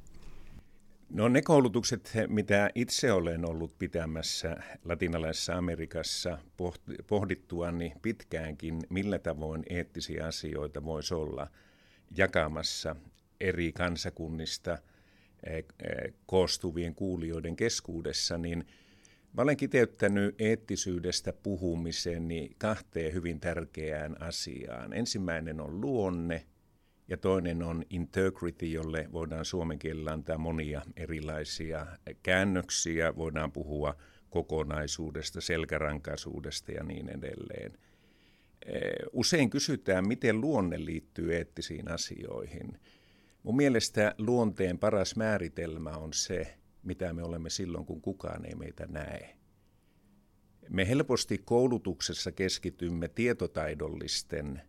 No 1.11 1.29
ne 1.29 1.43
koulutukset, 1.43 2.12
mitä 2.29 2.71
itse 2.75 3.12
olen 3.12 3.45
ollut 3.45 3.79
pitämässä 3.79 4.57
latinalaisessa 4.85 5.55
Amerikassa 5.55 6.38
pohdittua 7.07 7.73
niin 7.73 7.93
pitkäänkin, 8.02 8.81
millä 8.90 9.19
tavoin 9.19 9.62
eettisiä 9.71 10.26
asioita 10.26 10.85
voisi 10.85 11.14
olla 11.14 11.47
jakamassa 12.17 12.97
eri 13.40 13.73
kansakunnista 13.73 14.79
eh, 15.47 15.55
eh, 15.55 16.12
koostuvien 16.26 16.95
kuulijoiden 16.95 17.57
keskuudessa, 17.57 18.38
niin 18.38 18.67
Mä 19.33 19.43
olen 19.43 19.57
kiteyttänyt 19.57 20.40
eettisyydestä 20.40 21.33
puhumiseni 21.33 22.50
kahteen 22.59 23.12
hyvin 23.12 23.40
tärkeään 23.40 24.23
asiaan. 24.23 24.93
Ensimmäinen 24.93 25.61
on 25.61 25.81
luonne 25.81 26.47
ja 27.11 27.17
toinen 27.17 27.62
on 27.62 27.85
integrity, 27.90 28.67
jolle 28.67 29.09
voidaan 29.12 29.45
suomen 29.45 29.79
kielellä 29.79 30.12
antaa 30.12 30.38
monia 30.38 30.83
erilaisia 30.97 31.87
käännöksiä. 32.23 33.17
Voidaan 33.17 33.52
puhua 33.52 33.97
kokonaisuudesta, 34.31 35.40
selkärankaisuudesta 35.40 36.73
ja 36.73 36.85
niin 36.85 37.09
edelleen. 37.09 37.79
Usein 39.12 39.50
kysytään, 39.50 40.09
miten 40.09 40.40
luonne 40.40 40.85
liittyy 40.85 41.35
eettisiin 41.35 41.90
asioihin. 41.90 42.79
Mun 43.43 43.57
mielestä 43.57 44.14
luonteen 44.19 44.79
paras 44.79 45.17
määritelmä 45.17 45.90
on 45.90 46.12
se, 46.12 46.55
mitä 46.83 47.12
me 47.12 47.23
olemme 47.23 47.50
silloin, 47.50 47.87
kun 47.87 48.00
kukaan 48.00 48.45
ei 48.45 48.55
meitä 48.55 48.87
näe. 48.87 49.37
Me 50.69 50.88
helposti 50.88 51.38
koulutuksessa 51.38 52.33
keskitymme 52.33 53.09
tietotaidollisten 53.09 54.62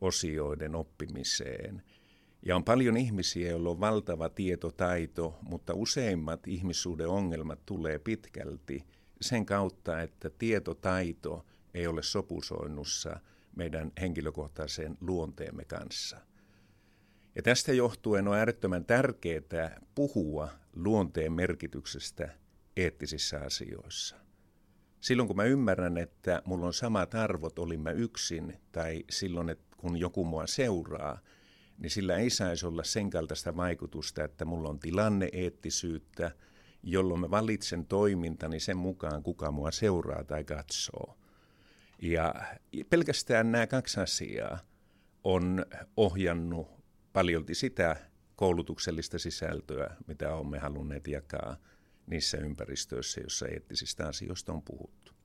osioiden 0.00 0.74
oppimiseen. 0.74 1.82
Ja 2.42 2.56
on 2.56 2.64
paljon 2.64 2.96
ihmisiä, 2.96 3.50
joilla 3.50 3.70
on 3.70 3.80
valtava 3.80 4.28
tietotaito, 4.28 5.38
mutta 5.42 5.74
useimmat 5.74 6.46
ihmissuuden 6.48 7.08
ongelmat 7.08 7.66
tulee 7.66 7.98
pitkälti 7.98 8.84
sen 9.20 9.46
kautta, 9.46 10.00
että 10.00 10.30
tietotaito 10.30 11.46
ei 11.74 11.86
ole 11.86 12.02
sopusoinnussa 12.02 13.20
meidän 13.56 13.92
henkilökohtaisen 14.00 14.98
luonteemme 15.00 15.64
kanssa. 15.64 16.16
Ja 17.34 17.42
tästä 17.42 17.72
johtuen 17.72 18.28
on 18.28 18.36
äärettömän 18.36 18.84
tärkeää 18.84 19.80
puhua 19.94 20.48
luonteen 20.72 21.32
merkityksestä 21.32 22.28
eettisissä 22.76 23.40
asioissa. 23.40 24.16
Silloin 25.00 25.26
kun 25.26 25.36
mä 25.36 25.44
ymmärrän, 25.44 25.98
että 25.98 26.42
mulla 26.44 26.66
on 26.66 26.74
samat 26.74 27.14
arvot, 27.14 27.58
olin 27.58 27.80
mä 27.80 27.90
yksin, 27.90 28.60
tai 28.72 29.04
silloin, 29.10 29.48
että 29.48 29.65
kun 29.76 29.96
joku 29.96 30.24
mua 30.24 30.46
seuraa, 30.46 31.18
niin 31.78 31.90
sillä 31.90 32.16
ei 32.16 32.30
saisi 32.30 32.66
olla 32.66 32.84
sen 32.84 33.10
kaltaista 33.10 33.56
vaikutusta, 33.56 34.24
että 34.24 34.44
mulla 34.44 34.68
on 34.68 34.78
tilanne 34.78 35.28
eettisyyttä, 35.32 36.30
jolloin 36.82 37.20
mä 37.20 37.30
valitsen 37.30 37.86
toimintani 37.86 38.60
sen 38.60 38.76
mukaan, 38.76 39.22
kuka 39.22 39.50
mua 39.50 39.70
seuraa 39.70 40.24
tai 40.24 40.44
katsoo. 40.44 41.18
Ja 42.02 42.34
pelkästään 42.90 43.52
nämä 43.52 43.66
kaksi 43.66 44.00
asiaa 44.00 44.58
on 45.24 45.66
ohjannut 45.96 46.68
paljolti 47.12 47.54
sitä 47.54 47.96
koulutuksellista 48.36 49.18
sisältöä, 49.18 49.96
mitä 50.06 50.34
olemme 50.34 50.58
halunneet 50.58 51.08
jakaa 51.08 51.56
niissä 52.06 52.38
ympäristöissä, 52.38 53.20
joissa 53.20 53.48
eettisistä 53.48 54.08
asioista 54.08 54.52
on 54.52 54.62
puhuttu. 54.62 55.15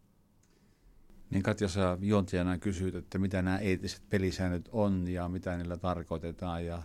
Niin 1.31 1.43
Katja, 1.43 1.67
sä 1.67 1.97
juontijana 2.01 2.57
kysyt, 2.57 2.95
että 2.95 3.19
mitä 3.19 3.41
nämä 3.41 3.57
eettiset 3.57 4.01
pelisäännöt 4.09 4.69
on 4.71 5.07
ja 5.07 5.29
mitä 5.29 5.57
niillä 5.57 5.77
tarkoitetaan 5.77 6.65
ja 6.65 6.83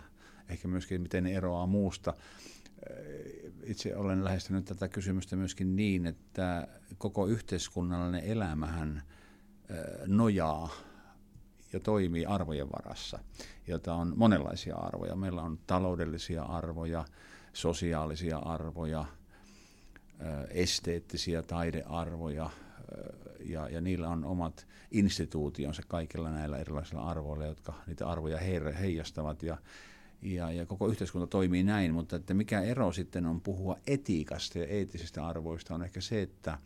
ehkä 0.49 0.67
myöskin 0.67 1.01
miten 1.01 1.23
ne 1.23 1.33
eroaa 1.33 1.67
muusta. 1.67 2.13
Itse 3.63 3.95
olen 3.95 4.23
lähestynyt 4.23 4.65
tätä 4.65 4.87
kysymystä 4.87 5.35
myöskin 5.35 5.75
niin, 5.75 6.07
että 6.07 6.67
koko 6.97 7.27
yhteiskunnallinen 7.27 8.23
elämähän 8.23 9.03
nojaa 10.05 10.69
ja 11.73 11.79
toimii 11.79 12.25
arvojen 12.25 12.71
varassa, 12.71 13.19
jota 13.67 13.93
on 13.93 14.13
monenlaisia 14.15 14.75
arvoja. 14.75 15.15
Meillä 15.15 15.41
on 15.41 15.59
taloudellisia 15.67 16.43
arvoja, 16.43 17.05
sosiaalisia 17.53 18.37
arvoja, 18.37 19.05
esteettisiä 20.49 21.41
taidearvoja, 21.41 22.49
ja, 23.45 23.69
ja 23.69 23.81
niillä 23.81 24.09
on 24.09 24.25
omat 24.25 24.67
instituutionsa 24.91 25.81
kaikilla 25.87 26.31
näillä 26.31 26.57
erilaisilla 26.57 27.01
arvoilla, 27.01 27.45
jotka 27.45 27.73
niitä 27.87 28.07
arvoja 28.07 28.37
heijastavat. 28.79 29.43
Ja, 29.43 29.57
ja, 30.21 30.51
ja 30.51 30.65
koko 30.65 30.87
yhteiskunta 30.87 31.27
toimii 31.27 31.63
näin, 31.63 31.93
mutta 31.93 32.15
että 32.15 32.33
mikä 32.33 32.61
ero 32.61 32.91
sitten 32.91 33.25
on 33.25 33.41
puhua 33.41 33.77
etiikasta 33.87 34.59
ja 34.59 34.65
eettisistä 34.65 35.27
arvoista 35.27 35.75
on 35.75 35.83
ehkä 35.83 36.01
se, 36.01 36.21
että 36.21 36.57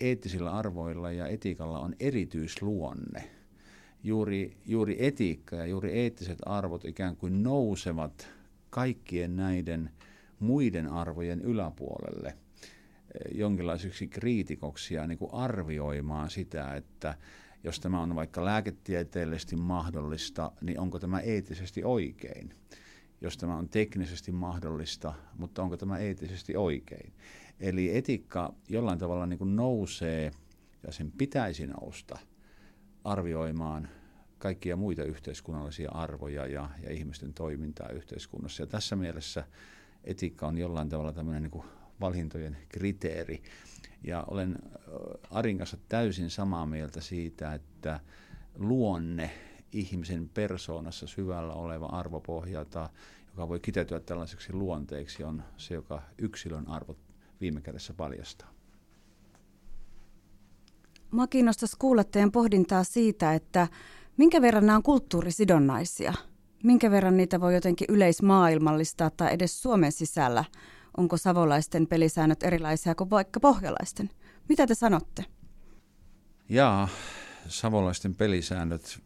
eettisillä 0.00 0.52
arvoilla 0.52 1.12
ja 1.12 1.26
etiikalla 1.26 1.78
on 1.78 1.94
erityisluonne. 2.00 3.30
Juuri, 4.04 4.56
juuri 4.66 4.96
etiikka 4.98 5.56
ja 5.56 5.66
juuri 5.66 5.92
eettiset 5.92 6.38
arvot 6.46 6.84
ikään 6.84 7.16
kuin 7.16 7.42
nousevat 7.42 8.28
kaikkien 8.70 9.36
näiden 9.36 9.90
muiden 10.38 10.88
arvojen 10.88 11.40
yläpuolelle 11.40 12.36
jonkinlaiseksi 13.34 14.08
kriitikoksi 14.08 14.94
ja 14.94 15.06
niin 15.06 15.18
kuin 15.18 15.34
arvioimaan 15.34 16.30
sitä, 16.30 16.74
että 16.74 17.14
jos 17.64 17.80
tämä 17.80 18.00
on 18.00 18.14
vaikka 18.14 18.44
lääketieteellisesti 18.44 19.56
mahdollista, 19.56 20.52
niin 20.60 20.80
onko 20.80 20.98
tämä 20.98 21.20
eettisesti 21.20 21.84
oikein? 21.84 22.54
Jos 23.20 23.36
tämä 23.36 23.56
on 23.56 23.68
teknisesti 23.68 24.32
mahdollista, 24.32 25.14
mutta 25.38 25.62
onko 25.62 25.76
tämä 25.76 25.98
eettisesti 25.98 26.56
oikein? 26.56 27.12
Eli 27.60 27.96
etiikka 27.96 28.54
jollain 28.68 28.98
tavalla 28.98 29.26
niin 29.26 29.38
kuin 29.38 29.56
nousee, 29.56 30.30
ja 30.86 30.92
sen 30.92 31.12
pitäisi 31.12 31.66
nousta, 31.66 32.18
arvioimaan 33.04 33.88
kaikkia 34.38 34.76
muita 34.76 35.04
yhteiskunnallisia 35.04 35.90
arvoja 35.90 36.46
ja, 36.46 36.70
ja 36.82 36.92
ihmisten 36.92 37.34
toimintaa 37.34 37.88
yhteiskunnassa. 37.88 38.62
Ja 38.62 38.66
tässä 38.66 38.96
mielessä 38.96 39.44
etiikka 40.04 40.46
on 40.46 40.58
jollain 40.58 40.88
tavalla 40.88 41.12
tämmöinen 41.12 41.42
niin 41.42 41.50
kuin 41.50 41.64
valintojen 42.00 42.56
kriteeri. 42.68 43.42
Ja 44.04 44.24
olen 44.28 44.58
Arin 45.30 45.58
kanssa 45.58 45.76
täysin 45.88 46.30
samaa 46.30 46.66
mieltä 46.66 47.00
siitä, 47.00 47.54
että 47.54 48.00
luonne 48.54 49.30
ihmisen 49.72 50.28
persoonassa 50.28 51.06
syvällä 51.06 51.52
oleva 51.52 51.86
arvopohja, 51.86 52.58
joka 53.26 53.48
voi 53.48 53.60
kiteytyä 53.60 54.00
tällaiseksi 54.00 54.52
luonteeksi, 54.52 55.24
on 55.24 55.42
se, 55.56 55.74
joka 55.74 56.02
yksilön 56.18 56.68
arvot 56.68 56.98
viime 57.40 57.60
kädessä 57.60 57.94
paljastaa. 57.94 58.50
Mua 61.10 61.26
kiinnostaisi 61.26 61.76
kuulla 61.78 62.04
teidän 62.04 62.32
pohdintaa 62.32 62.84
siitä, 62.84 63.34
että 63.34 63.68
minkä 64.16 64.42
verran 64.42 64.66
nämä 64.66 64.76
on 64.76 64.82
kulttuurisidonnaisia? 64.82 66.14
Minkä 66.62 66.90
verran 66.90 67.16
niitä 67.16 67.40
voi 67.40 67.54
jotenkin 67.54 67.86
yleismaailmallistaa 67.90 69.10
tai 69.10 69.34
edes 69.34 69.62
Suomen 69.62 69.92
sisällä? 69.92 70.44
Onko 71.00 71.16
savolaisten 71.16 71.86
pelisäännöt 71.86 72.42
erilaisia 72.42 72.94
kuin 72.94 73.10
vaikka 73.10 73.40
pohjalaisten? 73.40 74.10
Mitä 74.48 74.66
te 74.66 74.74
sanotte? 74.74 75.24
Jaa, 76.48 76.88
savolaisten 77.48 78.14
pelisäännöt. 78.14 79.02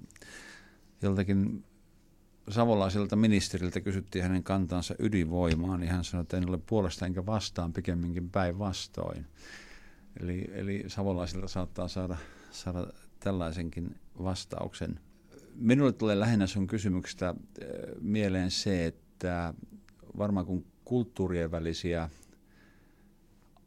Joltakin 1.02 1.64
savolaiselta 2.48 3.16
ministeriltä 3.16 3.80
kysyttiin 3.80 4.22
hänen 4.22 4.42
kantansa 4.42 4.94
ydinvoimaan, 4.98 5.80
niin 5.80 5.90
hän 5.90 6.04
sanoi, 6.04 6.22
että 6.22 6.36
en 6.36 6.48
ole 6.48 6.58
puolesta 6.58 7.06
enkä 7.06 7.26
vastaan, 7.26 7.72
pikemminkin 7.72 8.30
päinvastoin. 8.30 9.26
Eli, 10.20 10.50
eli 10.52 10.84
savolaisilta 10.86 11.48
saattaa 11.48 11.88
saada, 11.88 12.16
saada 12.50 12.86
tällaisenkin 13.20 13.96
vastauksen. 14.22 15.00
Minulle 15.54 15.92
tulee 15.92 16.20
lähinnä 16.20 16.46
sun 16.46 16.66
kysymyksestä 16.66 17.28
äh, 17.28 17.36
mieleen 18.00 18.50
se, 18.50 18.86
että 18.86 19.54
varmaan 20.18 20.46
kun 20.46 20.73
kulttuurien 20.84 21.50
välisiä 21.50 22.10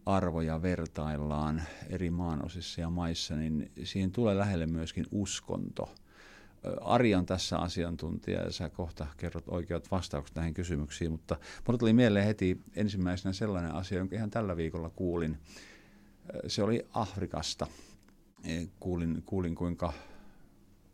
arvoja 0.06 0.62
vertaillaan 0.62 1.62
eri 1.90 2.10
maanosissa 2.10 2.82
ja 2.82 2.90
maissa, 2.90 3.36
niin 3.36 3.72
siihen 3.84 4.12
tulee 4.12 4.38
lähelle 4.38 4.66
myöskin 4.66 5.06
uskonto– 5.12 5.90
Ari 6.82 7.16
on 7.16 7.26
tässä 7.26 7.58
asiantuntija 7.58 8.42
ja 8.42 8.52
sä 8.52 8.70
kohta 8.70 9.08
kerrot 9.18 9.44
oikeat 9.48 9.92
vastaukset 9.92 10.36
näihin 10.36 10.54
kysymyksiin, 10.54 11.12
mutta 11.12 11.36
minulle 11.68 11.78
tuli 11.78 11.94
mieleen 11.94 12.26
heti 12.26 12.62
ensimmäisenä 12.76 13.34
sellainen 13.34 13.76
asia, 13.76 13.98
jonka 13.98 14.16
ihan 14.16 14.30
tällä 14.30 14.58
viikolla 14.58 14.90
kuulin. 14.90 15.38
Se 16.48 16.64
oli 16.64 16.86
Afrikasta. 16.94 17.68
E, 18.44 18.66
kuulin, 18.80 19.24
kuulin 19.26 19.56
kuinka 19.56 19.94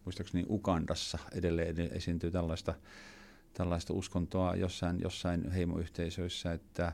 muistaakseni 0.05 0.45
Ugandassa 0.49 1.17
edelleen 1.31 1.75
esiintyy 1.91 2.31
tällaista, 2.31 2.73
tällaista 3.53 3.93
uskontoa 3.93 4.55
jossain, 4.55 4.99
jossain 5.01 5.51
heimoyhteisöissä, 5.51 6.53
että 6.53 6.93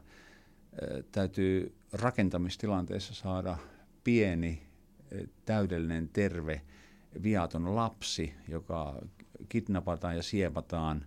täytyy 1.12 1.76
rakentamistilanteessa 1.93 3.13
saada 3.13 3.58
pieni, 4.04 4.62
täydellinen, 5.45 6.10
terve– 6.13 6.62
viaton 7.24 7.76
lapsi, 7.76 8.34
joka 8.48 9.02
kidnapataan 9.50 10.15
ja 10.15 10.24
siepataan 10.24 11.06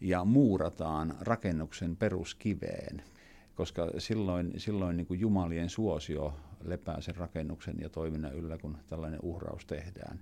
ja 0.00 0.24
muurataan 0.24 1.14
rakennuksen 1.20 1.96
peruskiveen, 1.96 3.02
koska 3.54 3.90
silloin, 3.98 4.52
silloin 4.56 4.96
niin 4.96 5.06
kuin 5.06 5.20
Jumalien 5.20 5.70
suosio 5.70 6.34
lepää 6.64 7.00
sen 7.00 7.16
rakennuksen 7.16 7.76
ja 7.80 7.88
toiminnan 7.88 8.34
yllä, 8.34 8.58
kun 8.58 8.78
tällainen 8.86 9.20
uhraus 9.22 9.66
tehdään. 9.66 10.20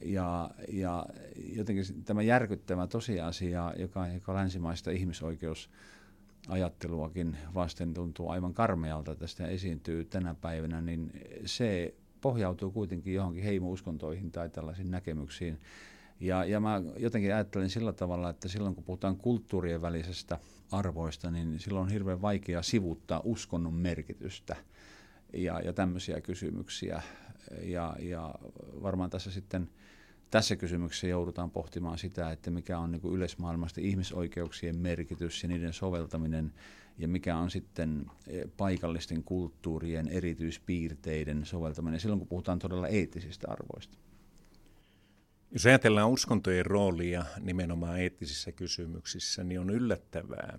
Ja, 0.00 0.50
ja 0.68 1.06
jotenkin 1.56 1.84
tämä 2.04 2.22
järkyttävä 2.22 2.86
tosiasia, 2.86 3.72
joka, 3.78 4.08
joka 4.08 4.34
länsimaista 4.34 4.90
ihmisoikeusajatteluakin 4.90 7.36
vasten 7.54 7.94
tuntuu 7.94 8.28
aivan 8.28 8.54
karmealta, 8.54 9.12
että 9.12 9.26
sitä 9.26 9.46
esiintyy 9.46 10.04
tänä 10.04 10.34
päivänä, 10.34 10.80
niin 10.80 11.12
se 11.44 11.94
pohjautuu 12.20 12.70
kuitenkin 12.70 13.14
johonkin 13.14 13.44
heimouskontoihin 13.44 14.32
tai 14.32 14.50
tällaisiin 14.50 14.90
näkemyksiin. 14.90 15.60
Ja, 16.20 16.44
ja 16.44 16.60
mä 16.60 16.82
jotenkin 16.96 17.34
ajattelen 17.34 17.70
sillä 17.70 17.92
tavalla, 17.92 18.30
että 18.30 18.48
silloin 18.48 18.74
kun 18.74 18.84
puhutaan 18.84 19.16
kulttuurien 19.16 19.82
välisestä 19.82 20.38
arvoista, 20.72 21.30
niin 21.30 21.60
silloin 21.60 21.84
on 21.84 21.92
hirveän 21.92 22.22
vaikea 22.22 22.62
sivuttaa 22.62 23.20
uskonnon 23.24 23.74
merkitystä 23.74 24.56
ja, 25.32 25.60
ja 25.60 25.72
tämmöisiä 25.72 26.20
kysymyksiä. 26.20 27.02
Ja, 27.62 27.96
ja 27.98 28.34
varmaan 28.82 29.10
tässä 29.10 29.30
sitten 29.30 29.68
tässä 30.30 30.56
kysymyksessä 30.56 31.06
joudutaan 31.06 31.50
pohtimaan 31.50 31.98
sitä, 31.98 32.30
että 32.30 32.50
mikä 32.50 32.78
on 32.78 32.90
niin 32.92 33.14
yleismaailmasta 33.14 33.80
ihmisoikeuksien 33.80 34.76
merkitys 34.76 35.42
ja 35.42 35.48
niiden 35.48 35.72
soveltaminen 35.72 36.52
ja 36.98 37.08
mikä 37.08 37.36
on 37.36 37.50
sitten 37.50 38.06
eh, 38.26 38.44
paikallisten 38.56 39.24
kulttuurien 39.24 40.08
erityispiirteiden 40.08 41.46
soveltaminen 41.46 42.00
silloin, 42.00 42.18
kun 42.18 42.28
puhutaan 42.28 42.58
todella 42.58 42.88
eettisistä 42.88 43.46
arvoista. 43.50 43.98
Jos 45.50 45.66
ajatellaan 45.66 46.10
uskontojen 46.10 46.66
roolia 46.66 47.24
nimenomaan 47.40 48.00
eettisissä 48.00 48.52
kysymyksissä, 48.52 49.44
niin 49.44 49.60
on 49.60 49.70
yllättävää, 49.70 50.58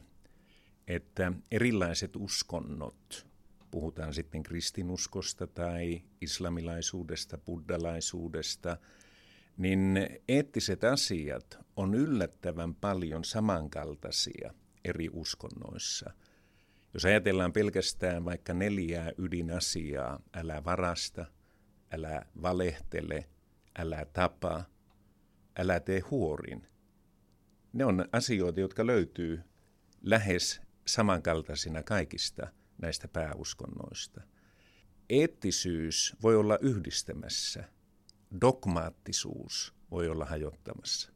että 0.87 1.33
erilaiset 1.51 2.15
uskonnot, 2.15 3.27
puhutaan 3.73 4.13
sitten 4.13 4.43
kristinuskosta 4.43 5.47
tai 5.47 6.01
islamilaisuudesta, 6.21 7.37
buddalaisuudesta, 7.37 8.77
niin 9.57 9.99
eettiset 10.27 10.83
asiat 10.83 11.59
on 11.75 11.95
yllättävän 11.95 12.75
paljon 12.75 13.23
samankaltaisia 13.23 14.53
eri 14.85 15.09
uskonnoissa– 15.13 16.13
jos 16.93 17.05
ajatellaan 17.05 17.53
pelkästään 17.53 18.25
vaikka 18.25 18.53
neljää 18.53 19.11
ydinasiaa, 19.17 20.19
älä 20.33 20.63
varasta, 20.63 21.25
älä 21.91 22.25
valehtele, 22.41 23.29
älä 23.79 24.05
tapa, 24.13 24.63
älä 25.57 25.79
tee 25.79 25.99
huorin. 25.99 26.67
Ne 27.73 27.85
on 27.85 28.05
asioita, 28.11 28.59
jotka 28.59 28.87
löytyy 28.87 29.41
lähes 30.01 30.61
samankaltaisina 30.87 31.83
kaikista 31.83 32.47
näistä 32.77 33.07
pääuskonnoista. 33.07 34.21
Eettisyys 35.09 36.15
voi 36.21 36.35
olla 36.35 36.57
yhdistämässä, 36.61 37.63
dogmaattisuus 38.41 39.73
voi 39.91 40.09
olla 40.09 40.25
hajottamassa. 40.25 41.13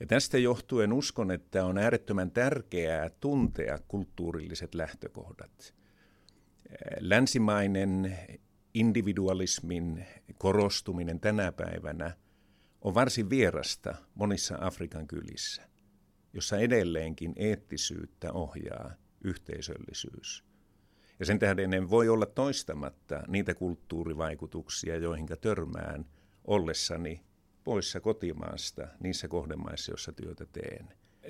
Ja 0.00 0.06
tästä 0.06 0.38
johtuen 0.38 0.92
uskon, 0.92 1.30
että 1.30 1.64
on 1.64 1.78
äärettömän 1.78 2.30
tärkeää 2.30 3.10
tuntea 3.20 3.78
kulttuurilliset 3.88 4.74
lähtökohdat. 4.74 5.74
Länsimainen 7.00 8.18
individualismin 8.74 10.06
korostuminen 10.38 11.20
tänä 11.20 11.52
päivänä 11.52 12.16
on 12.80 12.94
varsin 12.94 13.30
vierasta 13.30 13.94
monissa 14.14 14.58
Afrikan 14.60 15.06
kylissä, 15.06 15.62
jossa 16.32 16.58
edelleenkin 16.58 17.32
eettisyyttä 17.36 18.32
ohjaa 18.32 18.94
yhteisöllisyys. 19.24 20.44
Ja 21.18 21.26
sen 21.26 21.38
tähden 21.38 21.74
en 21.74 21.90
voi 21.90 22.08
olla 22.08 22.26
toistamatta 22.26 23.22
niitä 23.28 23.54
kulttuurivaikutuksia, 23.54 24.96
joihin 24.96 25.26
törmään 25.40 26.06
ollessani 26.44 27.24
poissa 27.64 28.00
kotimaasta 28.00 28.88
niissä 29.00 29.28
kohdemaissa, 29.28 29.92
joissa 29.92 30.12
työtä 30.12 30.46
teen. 30.46 30.88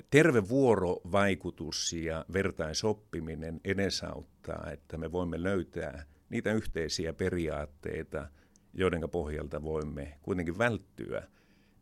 Terve 0.09 0.49
vuorovaikutus 0.49 1.93
ja 1.93 2.25
vertaisoppiminen 2.33 3.61
edesauttaa, 3.63 4.71
että 4.71 4.97
me 4.97 5.11
voimme 5.11 5.43
löytää 5.43 6.05
niitä 6.29 6.53
yhteisiä 6.53 7.13
periaatteita, 7.13 8.27
joiden 8.73 9.09
pohjalta 9.11 9.63
voimme 9.63 10.17
kuitenkin 10.21 10.57
välttyä 10.57 11.27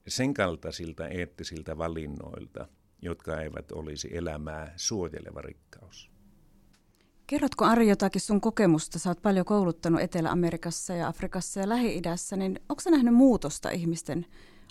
sen 0.07 0.33
kaltaisilta 0.33 1.07
eettisiltä 1.07 1.77
valinnoilta, 1.77 2.67
jotka 3.03 3.41
eivät 3.41 3.71
olisi 3.71 4.09
elämää 4.17 4.73
suojeleva 4.75 5.41
rikkaus. 5.41 6.11
Kerrotko 7.27 7.65
Ari 7.65 7.89
jotakin 7.89 8.21
sun 8.21 8.41
kokemusta? 8.41 8.99
Sä 8.99 9.09
oot 9.09 9.21
paljon 9.21 9.45
kouluttanut 9.45 10.01
Etelä-Amerikassa 10.01 10.93
ja 10.93 11.07
Afrikassa 11.07 11.59
ja 11.59 11.69
Lähi-idässä, 11.69 12.35
niin 12.35 12.59
onko 12.69 12.81
sä 12.81 12.91
nähnyt 12.91 13.13
muutosta 13.13 13.69
ihmisten 13.69 14.25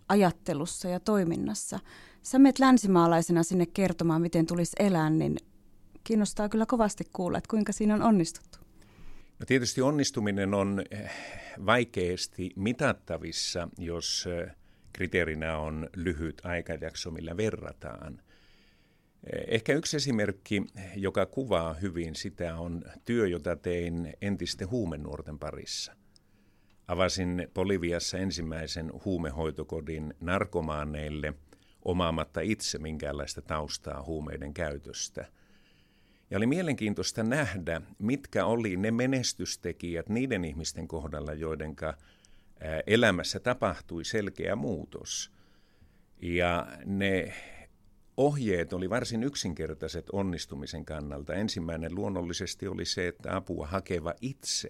ajattelussa 0.09 0.89
ja 0.89 1.01
toiminnassa? 1.01 1.81
Sä 2.23 2.39
menet 2.39 2.59
länsimaalaisena 2.59 3.43
sinne 3.43 3.67
kertomaan, 3.67 4.23
miten 4.23 4.47
tulisi 4.47 4.77
elää, 4.79 5.11
niin 5.11 5.37
kiinnostaa 6.05 6.49
kyllä 6.49 6.67
kovasti 6.67 7.05
kuulla, 7.13 7.39
että 7.39 7.51
kuinka 7.51 7.73
siinä 7.73 7.95
on 7.95 8.03
onnistuttu. 8.03 8.59
No 9.39 9.47
tietysti 9.47 9.83
onnistuminen 9.83 10.55
on 10.55 10.83
eh, 10.91 11.11
vaikeasti 11.67 12.51
mitattavissa, 12.57 13.69
jos 13.79 14.29
eh, 14.31 14.57
kriteerinä 15.03 15.59
on 15.59 15.89
lyhyt 15.97 16.41
aikajakso, 16.45 17.11
millä 17.11 17.37
verrataan. 17.37 18.23
Eh, 19.33 19.45
ehkä 19.47 19.73
yksi 19.73 19.97
esimerkki, 19.97 20.63
joka 20.97 21.27
kuvaa 21.27 21.75
hyvin 21.75 22.15
sitä, 22.15 22.57
on 22.57 22.83
työ, 23.05 23.29
jota 23.29 23.57
tein 23.57 24.15
entisten 24.21 24.71
huumenuorten 24.71 25.39
parissa. 25.39 25.93
Avasin 26.89 27.49
Boliviassa 27.55 28.19
ensimmäisen 28.19 28.91
huumehoitokodin 29.05 30.15
narkomaaneille 30.21 31.35
omaamatta 31.85 32.41
itse 32.41 32.79
minkäänlaista 32.79 33.43
taustaa 33.43 34.03
huumeiden 34.03 34.55
käytöstä– 34.55 35.27
ja 36.31 36.39
oli 36.39 36.47
mielenkiintoista 36.47 37.23
nähdä, 37.23 37.81
mitkä 37.99 38.47
oli 38.47 38.77
ne 38.77 38.91
menestystekijät 38.91 40.09
niiden 40.09 40.45
ihmisten 40.45 40.89
kohdalla, 40.89 41.33
joiden 41.33 41.77
elämässä 42.87 43.41
tapahtui 43.41 44.05
selkeä 44.05 44.57
muutos. 44.57 45.33
Ja 46.23 46.67
ne 46.85 47.35
ohjeet 48.17 48.73
oli 48.73 48.91
varsin 48.91 49.23
yksinkertaiset 49.23 50.11
onnistumisen 50.11 50.85
kannalta. 50.85 51.35
Ensimmäinen 51.35 51.95
luonnollisesti 51.95 52.69
oli 52.69 52.85
se, 52.85 53.09
että 53.09 53.37
apua 53.37 53.67
hakeva 53.67 54.15
itse 54.21 54.69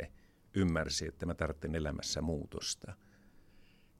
ymmärsi, 0.55 1.07
että 1.07 1.27
mä 1.27 1.35
tarvitsen 1.35 1.75
elämässä 1.75 2.23
muutosta. 2.23 2.93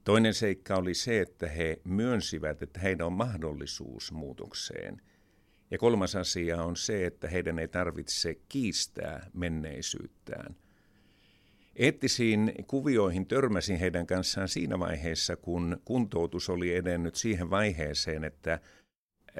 Toinen 0.03 0.33
seikka 0.33 0.75
oli 0.75 0.93
se, 0.93 1.21
että 1.21 1.47
he 1.47 1.81
myönsivät, 1.83 2.61
että 2.61 2.79
heidän 2.79 3.07
on 3.07 3.13
mahdollisuus 3.13 4.11
muutokseen– 4.11 5.01
ja 5.73 5.77
kolmas 5.77 6.15
asia 6.15 6.63
on 6.63 6.75
se, 6.75 7.05
että 7.05 7.27
heidän 7.27 7.59
ei 7.59 7.67
tarvitse 7.67 8.35
kiistää 8.49 9.29
menneisyyttään. 9.33 10.55
Eettisiin 11.75 12.53
kuvioihin 12.67 13.27
törmäsin 13.27 13.77
heidän 13.79 14.07
kanssaan 14.07 14.47
siinä 14.47 14.79
vaiheessa, 14.79 15.35
kun 15.35 15.81
kuntoutus 15.85 16.49
oli 16.49 16.75
edennyt 16.75 17.15
siihen 17.15 17.49
vaiheeseen, 17.49 18.23
että 18.23 18.59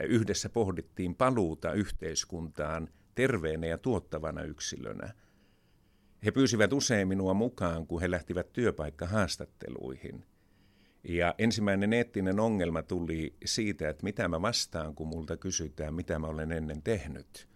yhdessä 0.08 0.50
pohdittiin 0.50 1.16
paluuta 1.16 1.74
yhteiskuntaan 1.74 2.90
terveenä 3.16 3.68
ja 3.68 3.78
tuottavana 3.78 4.44
yksilönä. 4.44 5.14
He 6.26 6.32
pyysivät 6.32 6.74
usein 6.74 7.08
minua 7.08 7.34
mukaan, 7.34 7.88
kun 7.88 8.02
he 8.02 8.12
lähtivät 8.12 8.54
työpaikkahaastatteluihin– 8.54 10.26
ja 11.04 11.36
ensimmäinen 11.38 11.94
eettinen 11.94 12.40
ongelma 12.40 12.84
tuli 12.84 13.36
siitä, 13.46 13.90
että 13.90 14.04
mitä 14.04 14.28
mä 14.28 14.42
vastaan, 14.42 14.96
kun 14.96 15.08
multa 15.08 15.38
kysytään, 15.38 15.94
mitä 15.94 16.20
mä 16.20 16.28
olen 16.28 16.52
ennen 16.52 16.82
tehnyt. 16.82 17.53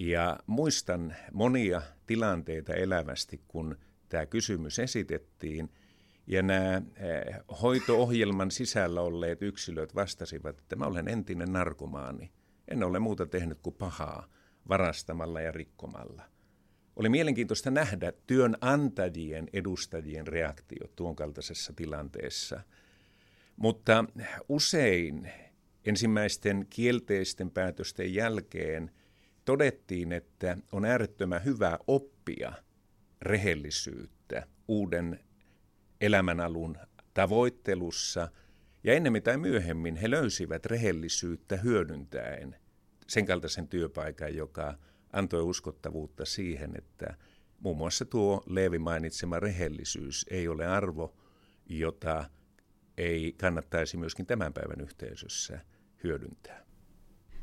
Ja 0.00 0.38
muistan 0.46 1.16
monia 1.32 1.82
tilanteita 2.06 2.74
elävästi, 2.74 3.40
kun 3.48 3.76
tämä 4.08 4.26
kysymys 4.26 4.78
esitettiin, 4.78 5.70
ja 6.26 6.42
nämä 6.42 6.76
eh, 6.76 7.34
hoito-ohjelman 7.62 8.50
sisällä 8.50 9.00
olleet 9.00 9.42
yksilöt 9.42 9.94
vastasivat, 9.94 10.58
että 10.58 10.76
mä 10.76 10.84
olen 10.84 11.08
entinen 11.08 11.52
narkomaani. 11.52 12.30
En 12.68 12.82
ole 12.82 12.98
muuta 12.98 13.26
tehnyt 13.26 13.58
kuin 13.62 13.76
pahaa 13.76 14.26
varastamalla 14.68 15.40
ja 15.40 15.52
rikkomalla– 15.52 16.22
oli 17.00 17.08
mielenkiintoista 17.08 17.70
nähdä 17.70 18.12
työnantajien 18.26 19.48
edustajien 19.52 20.26
reaktiot 20.26 20.96
tuon 20.96 21.16
kaltaisessa 21.16 21.72
tilanteessa. 21.76 22.60
Mutta 23.56 24.04
usein 24.48 25.32
ensimmäisten 25.84 26.66
kielteisten 26.70 27.50
päätösten 27.50 28.14
jälkeen 28.14 28.90
todettiin, 29.50 30.12
että 30.12 30.56
on 30.72 30.84
äärettömän 30.84 31.44
hyvä 31.44 31.78
oppia 31.86 32.52
rehellisyyttä 33.22 34.46
uuden 34.68 35.20
elämänalun 36.00 36.76
tavoittelussa, 37.14 38.28
ja 38.84 38.94
ennemmin 38.94 39.22
tai 39.22 39.36
myöhemmin 39.36 39.96
he 39.96 40.10
löysivät 40.10 40.66
rehellisyyttä 40.66 41.56
hyödyntäen 41.56 42.56
sen 43.08 43.26
kaltaisen 43.26 43.68
työpaikan, 43.68 44.34
joka 44.34 44.74
antoi 45.12 45.42
uskottavuutta 45.42 46.24
siihen, 46.24 46.72
että 46.78 47.16
muun 47.60 47.76
muassa 47.76 48.04
tuo 48.04 48.42
Leevi 48.46 48.78
mainitsema 48.78 49.40
rehellisyys 49.40 50.26
ei 50.30 50.48
ole 50.48 50.66
arvo, 50.66 51.16
jota 51.66 52.30
ei 52.96 53.32
kannattaisi 53.32 53.96
myöskin 53.96 54.26
tämän 54.26 54.52
päivän 54.52 54.80
yhteisössä 54.80 55.60
hyödyntää. 56.04 56.69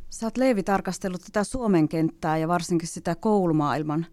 Sä 0.09 0.25
oot 0.25 0.37
Leevi 0.37 0.63
tarkastellut 0.63 1.21
tätä 1.21 1.43
Suomen 1.43 1.89
kenttää 1.89 2.37
ja 2.37 2.47
varsinkin 2.47 2.87
sitä 2.87 3.15
koulumaailman 3.15 4.05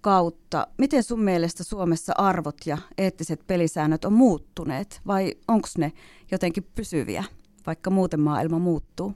kautta. 0.00 0.66
Miten 0.78 1.02
sun 1.02 1.20
mielestä 1.20 1.64
Suomessa 1.64 2.12
arvot 2.16 2.56
ja 2.66 2.78
eettiset 2.98 3.46
pelisäännöt 3.46 4.04
on 4.04 4.12
muuttuneet 4.12 5.00
vai 5.06 5.34
onko 5.48 5.68
ne 5.78 5.92
jotenkin 6.30 6.64
pysyviä, 6.74 7.24
vaikka 7.66 7.90
muuten 7.90 8.20
maailma 8.20 8.58
muuttuu? 8.58 9.14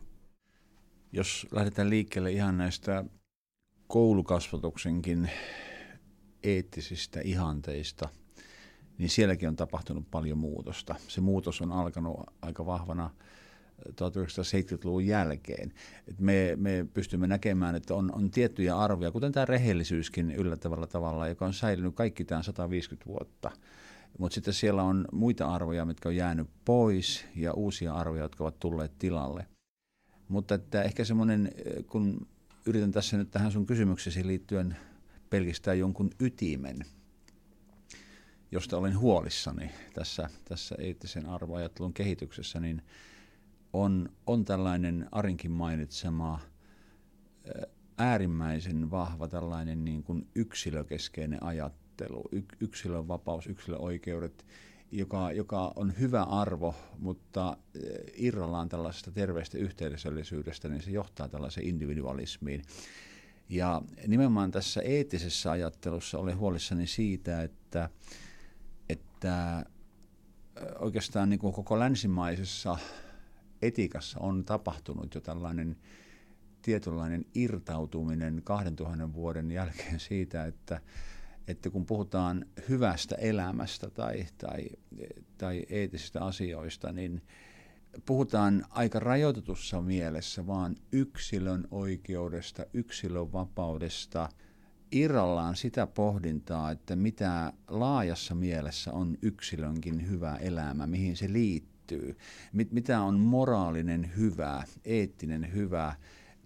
Jos 1.13 1.47
lähdetään 1.51 1.91
liikkeelle 1.91 2.33
ihan 2.33 2.59
näistä 2.59 3.05
koulukasvatuksenkin 3.87 5.31
eettisistä 6.43 7.21
ihanteista, 7.21 8.09
niin 8.99 9.09
sielläkin 9.09 9.49
on 9.49 9.57
tapahtunut 9.57 10.11
paljon 10.11 10.39
muutosta. 10.39 10.95
Se 11.09 11.21
muutos 11.21 11.61
on 11.61 11.73
alkanut 11.73 12.21
aika 12.43 12.67
vahvana 12.67 13.11
1970-luvun 13.89 15.07
jälkeen. 15.07 15.73
Et 16.09 16.21
me, 16.21 16.53
me 16.57 16.87
pystymme 16.95 17.27
näkemään, 17.27 17.75
että 17.75 17.95
on, 17.95 18.15
on 18.15 18.31
tiettyjä 18.31 18.77
arvoja, 18.77 19.11
kuten 19.11 19.33
tämä 19.33 19.45
rehellisyyskin 19.45 20.31
yllättävällä 20.31 20.87
tavalla, 20.87 21.29
joka 21.29 21.47
on 21.47 21.55
säilynyt 21.55 21.95
kaikki 21.95 22.25
tämän 22.25 22.45
150 22.45 23.07
vuotta. 23.07 23.51
Mutta 24.19 24.35
sitten 24.35 24.55
siellä 24.55 24.83
on 24.83 25.05
muita 25.13 25.47
arvoja, 25.47 25.85
mitkä 25.85 26.09
on 26.09 26.17
jäänyt 26.17 26.49
pois 26.65 27.25
ja 27.37 27.53
uusia 27.53 27.95
arvoja, 27.95 28.23
jotka 28.23 28.45
ovat 28.45 28.59
tulleet 28.59 28.99
tilalle. 28.99 29.47
Mutta 30.29 30.55
että 30.55 30.83
ehkä 30.83 31.05
semmoinen, 31.05 31.53
kun 31.87 32.27
yritän 32.67 32.93
tässä 32.93 33.17
nyt 33.17 33.31
tähän 33.31 33.53
sun 33.53 33.67
kysymyksesi 33.67 34.27
liittyen 34.27 34.77
pelkistää 35.31 35.75
jonkun 35.75 36.11
ytimen, 36.21 36.77
josta 38.53 38.77
olen 38.79 38.99
huolissani 38.99 39.71
tässä, 39.95 40.31
tässä 40.45 40.75
eettisen 40.79 41.27
arvoajattelun 41.27 41.93
kehityksessä, 41.93 42.61
niin 42.61 42.83
on, 43.73 44.09
on 44.27 44.45
tällainen 44.45 45.09
Arinkin 45.13 45.51
mainitsema 45.51 46.41
äärimmäisen 47.99 48.91
vahva 48.91 49.29
tällainen 49.29 49.85
niin 49.85 50.03
kuin 50.03 50.29
yksilökeskeinen 50.35 51.43
ajattelu, 51.43 52.29
yksilön 52.61 53.09
vapaus, 53.09 53.47
yksilöoikeudet, 53.47 54.47
joka, 54.93 55.33
joka 55.33 55.73
on 55.77 55.93
hyvä 55.99 56.23
arvo, 56.23 56.75
mutta 56.99 57.57
irrallaan 58.15 58.69
tällaisesta 58.69 59.11
terveestä 59.11 59.59
yhteisöllisyydestä, 59.59 60.69
niin 60.69 60.83
se 60.83 60.91
johtaa 60.91 61.29
tällaiseen 61.29 61.67
individualismiin. 61.67 62.63
Ja 63.49 63.83
nimenomaan 64.07 64.51
tässä 64.51 64.83
eettisessä 64.83 65.51
ajattelussa 65.51 66.19
olen 66.19 66.39
huolissani 66.39 66.87
siitä, 66.87 67.43
että, 67.43 67.91
että 68.89 69.65
oikeastaan 70.79 71.31
niin 71.31 71.41
kuin 71.41 71.53
koko 71.53 71.79
länsimaisessa 71.79 72.79
etiikassa 73.63 74.21
on 74.21 74.45
tapahtunut 74.45 75.15
jo 75.15 75.21
tällainen 75.21 75.77
tietynlainen 76.63 77.25
irtautuminen 77.35 78.41
2000 78.45 79.15
vuoden 79.15 79.51
jälkeen 79.51 80.01
siitä, 80.01 80.45
että 80.45 80.81
että 81.49 81.71
kun 81.71 81.87
puhutaan 81.87 82.47
hyvästä 82.69 83.15
elämästä 83.15 83.91
tai, 83.91 84.27
tai, 84.39 84.67
tai 85.39 85.67
eettisistä 85.69 86.25
asioista, 86.25 86.93
niin 86.93 87.23
puhutaan 88.07 88.65
aika 88.71 89.01
rajoitetussa 89.01 89.81
mielessä 89.81 90.47
vaan 90.47 90.77
yksilön 90.93 91.69
oikeudesta, 91.71 92.67
yksilön 92.75 93.33
vapaudesta, 93.33 94.29
irrallaan 94.93 95.57
sitä 95.57 95.87
pohdintaa, 95.87 96.71
että 96.71 96.97
mitä 96.97 97.53
laajassa 97.69 98.35
mielessä 98.35 98.93
on 98.93 99.19
yksilönkin 99.23 100.09
hyvä 100.09 100.37
elämä, 100.37 100.87
mihin 100.87 101.17
se 101.17 101.33
liittyy, 101.33 101.70
mit, 102.53 102.73
mitä 102.73 103.01
on 103.01 103.21
moraalinen 103.21 104.11
hyvä, 104.17 104.63
eettinen 104.85 105.53
hyvä 105.55 105.95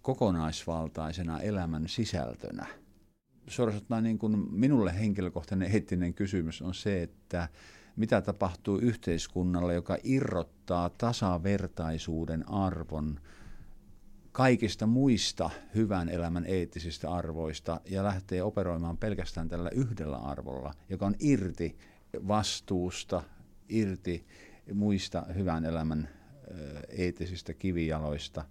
kokonaisvaltaisena 0.02 1.40
elämän 1.40 1.88
sisältönä– 1.88 2.66
suorastaan 3.46 4.02
niin 4.02 4.18
kuin 4.18 4.54
minulle 4.54 4.98
henkilökohtainen 4.98 5.72
eettinen 5.72 6.14
kysymys 6.14 6.62
on 6.62 6.74
se, 6.74 7.02
että 7.02 7.48
mitä 7.96 8.20
tapahtuu 8.20 8.78
yhteiskunnalle, 8.78 9.74
joka 9.74 9.96
irrottaa 10.04 10.88
tasavertaisuuden 10.88 12.48
arvon 12.48 13.20
kaikista 14.32 14.86
muista 14.86 15.50
hyvän 15.74 16.08
elämän 16.08 16.44
eettisistä 16.46 17.10
arvoista 17.10 17.80
ja 17.84 18.04
lähtee 18.04 18.42
operoimaan 18.42 18.96
pelkästään 18.96 19.48
tällä 19.48 19.70
yhdellä 19.70 20.16
arvolla, 20.16 20.74
joka 20.88 21.06
on 21.06 21.14
irti 21.18 21.78
vastuusta, 22.28 23.22
irti 23.68 24.26
muista 24.72 25.26
hyvän 25.34 25.64
elämän 25.64 26.08
eettisistä 26.88 27.54
kivijaloista. 27.54 28.44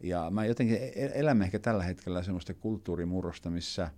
Ja 0.00 0.30
mä 0.30 0.44
jotenkin 0.44 0.76
e-, 0.76 1.10
elämme 1.14 1.44
ehkä 1.44 1.58
tällä 1.58 1.84
hetkellä 1.84 2.22
semmoista 2.22 2.54
kulttuurimurrosta, 2.54 3.50
missä, 3.50 3.90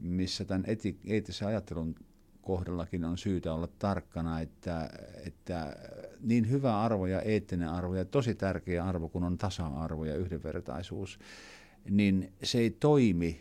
missä 0.00 0.44
tämän 0.44 0.64
eti, 0.66 0.98
eettisen 1.06 1.48
ajattelun 1.48 1.94
kohdallakin 2.42 3.04
on 3.04 3.18
syytä 3.18 3.54
olla 3.54 3.68
tarkkana, 3.78 4.40
että, 4.40 4.90
että 5.26 5.76
niin 6.20 6.50
hyvä 6.50 6.80
arvo 6.80 7.06
ja 7.06 7.22
eettinen 7.22 7.68
arvo 7.68 7.94
ja 7.94 8.04
tosi 8.04 8.34
tärkeä 8.34 8.84
arvo, 8.84 9.08
kun 9.08 9.24
on 9.24 9.38
tasa-arvo 9.38 10.04
ja 10.04 10.16
yhdenvertaisuus, 10.16 11.18
niin 11.90 12.32
se 12.42 12.58
ei 12.58 12.70
toimi 12.70 13.40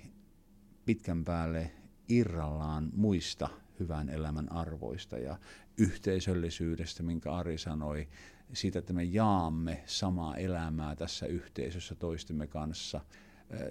pitkän 0.86 1.24
päälle 1.26 1.72
irrallaan 2.10 2.90
muista 2.96 3.50
hyvän 3.80 4.10
elämän 4.10 4.52
arvoista 4.52 5.18
ja 5.18 5.38
yhteisöllisyydestä, 5.78 7.04
minkä 7.04 7.34
Ari 7.34 7.58
sanoi, 7.58 8.08
siitä, 8.54 8.80
että 8.80 8.94
me 8.94 9.04
jaamme 9.04 9.84
samaa 9.86 10.36
elämää 10.36 10.96
tässä 10.96 11.26
yhteisössä 11.26 11.96
toistemme 11.96 12.48
kanssa. 12.48 13.02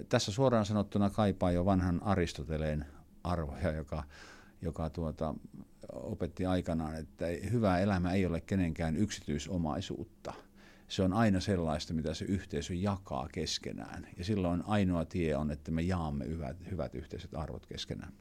Tässä 0.09 0.31
suoraan 0.31 0.65
sanottuna 0.65 1.09
kaipaa 1.09 1.51
jo 1.51 1.65
vanhan 1.65 2.03
Aristoteleen 2.03 2.85
arvoja, 3.23 3.71
joka 3.71 4.03
joka 4.61 4.89
tuota, 4.89 5.35
opetti 5.93 6.45
aikanaan, 6.45 6.95
että 6.95 7.25
hyvä 7.51 7.79
elämä 7.79 8.13
ei 8.13 8.25
ole 8.25 8.41
kenenkään 8.41 8.95
yksityisomaisuutta. 8.95 10.33
Se 10.87 11.03
on 11.03 11.13
aina 11.13 11.39
sellaista, 11.39 11.93
mitä 11.93 12.13
se 12.13 12.25
yhteisö 12.25 12.73
jakaa 12.73 13.27
keskenään. 13.33 14.07
Ja 14.17 14.23
silloin 14.23 14.63
ainoa 14.65 15.05
tie 15.05 15.35
on, 15.35 15.51
että 15.51 15.71
me 15.71 15.81
jaamme 15.81 16.27
hyvät, 16.27 16.57
hyvät 16.71 16.95
yhteiset 16.95 17.35
arvot 17.35 17.65
keskenään. 17.65 18.13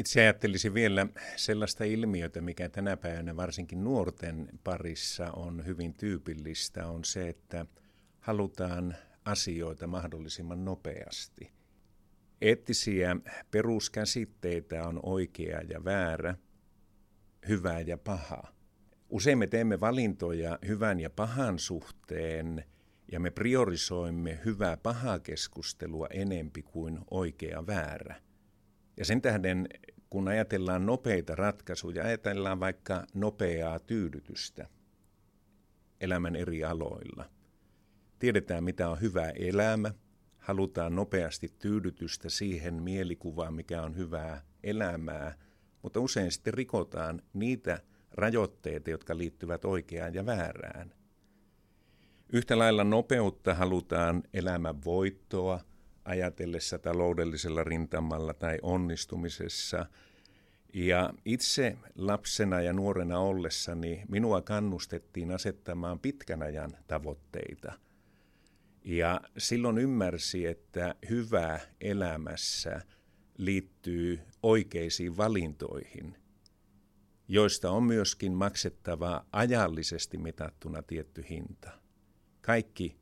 Itse 0.00 0.20
ajattelisin 0.20 0.74
vielä 0.74 1.06
sellaista 1.36 1.84
ilmiötä, 1.84 2.40
mikä 2.40 2.68
tänä 2.68 2.96
päivänä 2.96 3.36
varsinkin 3.36 3.84
nuorten 3.84 4.48
parissa 4.64 5.32
on 5.32 5.66
hyvin 5.66 5.94
tyypillistä, 5.94 6.86
on 6.86 7.04
se, 7.04 7.28
että 7.28 7.66
halutaan 8.20 8.96
asioita 9.24 9.86
mahdollisimman 9.86 10.64
nopeasti– 10.64 11.52
Eettisiä 12.40 13.16
peruskäsitteitä 13.50 14.88
on 14.88 15.00
oikea 15.02 15.60
ja 15.68 15.84
väärä, 15.84 16.34
hyvä 17.48 17.80
ja 17.80 17.98
paha. 17.98 18.42
Usein 19.08 19.38
me 19.38 19.46
teemme 19.46 19.80
valintoja 19.80 20.58
hyvän 20.66 21.00
ja 21.00 21.10
pahan 21.10 21.58
suhteen 21.58 22.64
ja 23.12 23.20
me 23.20 23.30
priorisoimme 23.30 24.40
hyvää 24.44 24.76
pahaa 24.76 25.18
keskustelua 25.18 26.06
enempi 26.10 26.62
kuin 26.62 26.98
oikea 27.10 27.66
väärä. 27.66 28.16
Ja 28.96 29.04
sen 29.04 29.22
tähden, 29.22 29.68
kun 30.10 30.28
ajatellaan 30.28 30.86
nopeita 30.86 31.34
ratkaisuja, 31.34 32.04
ajatellaan 32.04 32.60
vaikka 32.60 33.06
nopeaa 33.14 33.78
tyydytystä 33.78 34.68
elämän 36.00 36.36
eri 36.36 36.64
aloilla. 36.64 37.30
Tiedetään, 38.18 38.64
mitä 38.64 38.88
on 38.88 39.00
hyvä 39.00 39.30
elämä, 39.30 39.94
halutaan 40.38 40.96
nopeasti 40.96 41.54
tyydytystä 41.58 42.28
siihen 42.28 42.82
mielikuvaan, 42.82 43.54
mikä 43.54 43.82
on 43.82 43.96
hyvää 43.96 44.42
elämää, 44.62 45.34
mutta 45.82 46.00
usein 46.00 46.32
sitten 46.32 46.54
rikotaan 46.54 47.22
niitä 47.32 47.80
rajoitteita, 48.12 48.90
jotka 48.90 49.18
liittyvät 49.18 49.64
oikeaan 49.64 50.14
ja 50.14 50.26
väärään. 50.26 50.94
Yhtä 52.32 52.58
lailla 52.58 52.84
nopeutta 52.84 53.54
halutaan 53.54 54.22
elämän 54.34 54.84
voittoa 54.84 55.60
ajatellessa 56.10 56.78
taloudellisella 56.78 57.64
rintamalla 57.64 58.34
tai 58.34 58.58
onnistumisessa. 58.62 59.86
Ja 60.74 61.12
itse 61.24 61.76
lapsena 61.94 62.60
ja 62.60 62.72
nuorena 62.72 63.18
ollessani 63.18 64.02
minua 64.08 64.42
kannustettiin 64.42 65.30
asettamaan 65.30 65.98
pitkän 65.98 66.42
ajan 66.42 66.70
tavoitteita– 66.86 67.72
ja 68.84 69.20
silloin 69.38 69.78
ymmärsi, 69.78 70.46
että 70.46 70.94
hyvä 71.10 71.60
elämässä 71.80 72.80
liittyy 73.38 74.20
oikeisiin 74.42 75.16
valintoihin, 75.16 76.16
joista 77.28 77.70
on 77.70 77.82
myöskin 77.82 78.32
maksettava 78.32 79.24
ajallisesti 79.32 80.18
mitattuna 80.18 80.82
tietty 80.82 81.24
hinta. 81.30 81.70
Kaikki 82.40 82.99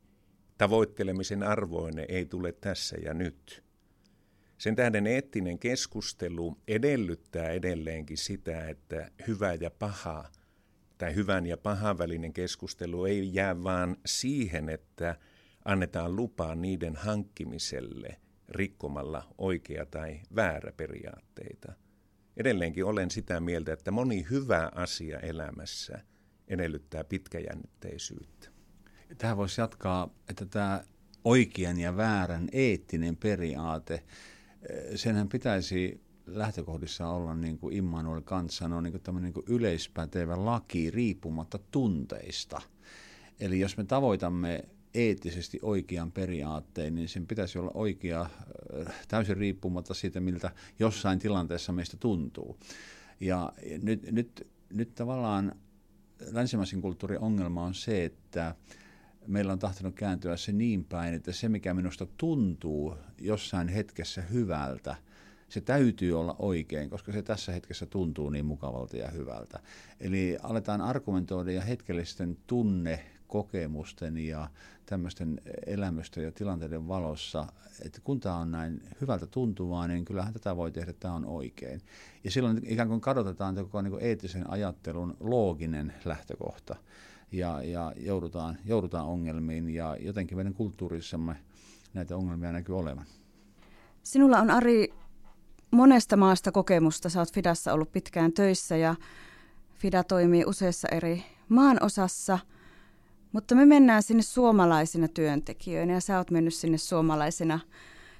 tavoittelemisen 0.59 1.43
arvoinen 1.43 2.05
ei 2.09 2.25
tule 2.25 2.51
tässä 2.51 2.97
ja 3.03 3.13
nyt. 3.13 3.63
Sen 4.57 4.75
tähden 4.75 5.07
eettinen 5.07 5.59
keskustelu 5.59 6.57
edellyttää 6.67 7.49
edelleenkin 7.49 8.17
sitä, 8.17 8.69
että 8.69 9.11
hyvä 9.27 9.53
ja 9.53 9.71
paha 9.71 10.29
tai 10.97 11.15
hyvän 11.15 11.45
ja 11.45 11.57
pahan 11.57 11.97
välinen 11.97 12.33
keskustelu 12.33 13.05
ei 13.05 13.33
jää 13.33 13.63
vaan 13.63 13.97
siihen, 14.05 14.69
että– 14.69 15.15
annetaan 15.65 16.15
lupaa 16.15 16.55
niiden 16.55 16.95
hankkimiselle 16.95 18.19
rikkomalla 18.49 19.33
oikea 19.37 19.85
tai 19.85 20.21
väärä 20.35 20.71
periaatteita. 20.71 21.73
Edelleenkin 22.37 22.85
olen 22.85 23.11
sitä 23.11 23.39
mieltä, 23.39 23.73
että 23.73 23.91
moni 23.91 24.25
hyvä 24.29 24.71
asia 24.75 25.19
elämässä 25.19 25.99
edellyttää 26.47 27.03
pitkäjännitteisyyttä. 27.03 28.48
Tähän 29.17 29.37
voisi 29.37 29.61
jatkaa, 29.61 30.09
että 30.29 30.45
tämä 30.45 30.83
oikean 31.23 31.79
ja 31.79 31.97
väärän 31.97 32.49
eettinen 32.51 33.15
periaate, 33.15 33.93
eh, 33.93 34.03
senhän 34.95 35.29
pitäisi 35.29 36.01
lähtökohdissa 36.25 37.07
olla, 37.07 37.35
niin 37.35 37.57
kuin 37.57 37.75
Immanuel 37.75 38.21
Kant 38.21 38.51
sanoi, 38.51 38.83
niin 38.83 39.01
kuin 39.03 39.21
niin 39.21 39.33
kuin 39.33 39.45
yleispätevä 39.47 40.45
laki 40.45 40.91
riippumatta 40.91 41.59
tunteista. 41.71 42.61
Eli 43.39 43.59
jos 43.59 43.77
me 43.77 43.83
tavoitamme 43.83 44.63
eettisesti 44.93 45.59
oikean 45.61 46.11
periaatteen, 46.11 46.95
niin 46.95 47.09
sen 47.09 47.27
pitäisi 47.27 47.59
olla 47.59 47.71
oikea 47.73 48.21
äh, 48.21 48.95
täysin 49.07 49.37
riippumatta 49.37 49.93
siitä, 49.93 50.19
miltä 50.19 50.51
jossain 50.79 51.19
tilanteessa 51.19 51.71
meistä 51.71 51.97
tuntuu. 51.97 52.57
Ja 53.19 53.53
nyt, 53.83 54.11
nyt, 54.11 54.47
nyt 54.73 54.95
tavallaan 54.95 55.55
länsimaisen 56.31 56.81
kulttuurin 56.81 57.19
ongelma 57.19 57.63
on 57.63 57.73
se, 57.73 58.05
että 58.05 58.55
meillä 59.29 59.53
on 59.53 59.59
tahtonut 59.59 59.95
kääntyä 59.95 60.37
se 60.37 60.51
niin 60.51 60.83
päin, 60.83 61.13
että 61.13 61.31
se 61.31 61.49
mikä 61.49 61.73
minusta 61.73 62.07
tuntuu 62.17 62.95
jossain 63.17 63.67
hetkessä 63.67 64.21
hyvältä, 64.21 64.95
se 65.49 65.61
täytyy 65.61 66.19
olla 66.19 66.35
oikein, 66.39 66.89
koska 66.89 67.11
se 67.11 67.21
tässä 67.21 67.51
hetkessä 67.51 67.85
tuntuu 67.85 68.29
niin 68.29 68.45
mukavalta 68.45 68.97
ja 68.97 69.11
hyvältä. 69.11 69.59
Eli 69.99 70.37
aletaan 70.43 70.81
argumentoida 70.81 71.51
ja 71.51 71.61
hetkellisten 71.61 72.37
tunne 72.47 73.05
kokemusten 73.27 74.17
ja 74.17 74.49
tämmöisten 74.85 75.41
elämysten 75.65 76.23
ja 76.23 76.31
tilanteiden 76.31 76.87
valossa, 76.87 77.47
että 77.85 78.01
kun 78.03 78.19
tämä 78.19 78.35
on 78.35 78.51
näin 78.51 78.81
hyvältä 79.01 79.25
tuntuvaa, 79.25 79.87
niin 79.87 80.05
kyllähän 80.05 80.33
tätä 80.33 80.55
voi 80.55 80.71
tehdä, 80.71 80.93
tämä 80.93 81.13
on 81.13 81.25
oikein. 81.25 81.81
Ja 82.23 82.31
silloin 82.31 82.61
ikään 82.65 82.87
kuin 82.87 83.01
kadotetaan 83.01 83.55
koko 83.55 83.81
niin 83.81 83.91
kuin 83.91 84.03
eettisen 84.03 84.49
ajattelun 84.49 85.17
looginen 85.19 85.93
lähtökohta 86.05 86.75
ja, 87.31 87.63
ja 87.63 87.93
joudutaan, 87.97 88.57
joudutaan 88.65 89.05
ongelmiin 89.05 89.69
ja 89.69 89.97
jotenkin 89.99 90.37
meidän 90.37 90.53
kulttuurissamme 90.53 91.35
näitä 91.93 92.17
ongelmia 92.17 92.51
näkyy 92.51 92.77
olevan. 92.77 93.05
Sinulla 94.03 94.39
on 94.39 94.49
Ari 94.49 94.93
monesta 95.71 96.17
maasta 96.17 96.51
kokemusta. 96.51 97.09
Oot 97.19 97.33
Fidassa 97.33 97.73
ollut 97.73 97.91
pitkään 97.91 98.33
töissä 98.33 98.77
ja 98.77 98.95
Fida 99.75 100.03
toimii 100.03 100.45
useassa 100.45 100.87
eri 100.91 101.23
maanosassa– 101.49 102.39
mutta 103.31 103.55
me 103.55 103.65
mennään 103.65 104.03
sinne 104.03 104.23
suomalaisina 104.23 105.07
työntekijöinä 105.07 105.93
ja 105.93 106.01
sä 106.01 106.17
oot 106.17 106.31
mennyt 106.31 106.53
sinne 106.53 106.77
suomalaisina 106.77 107.59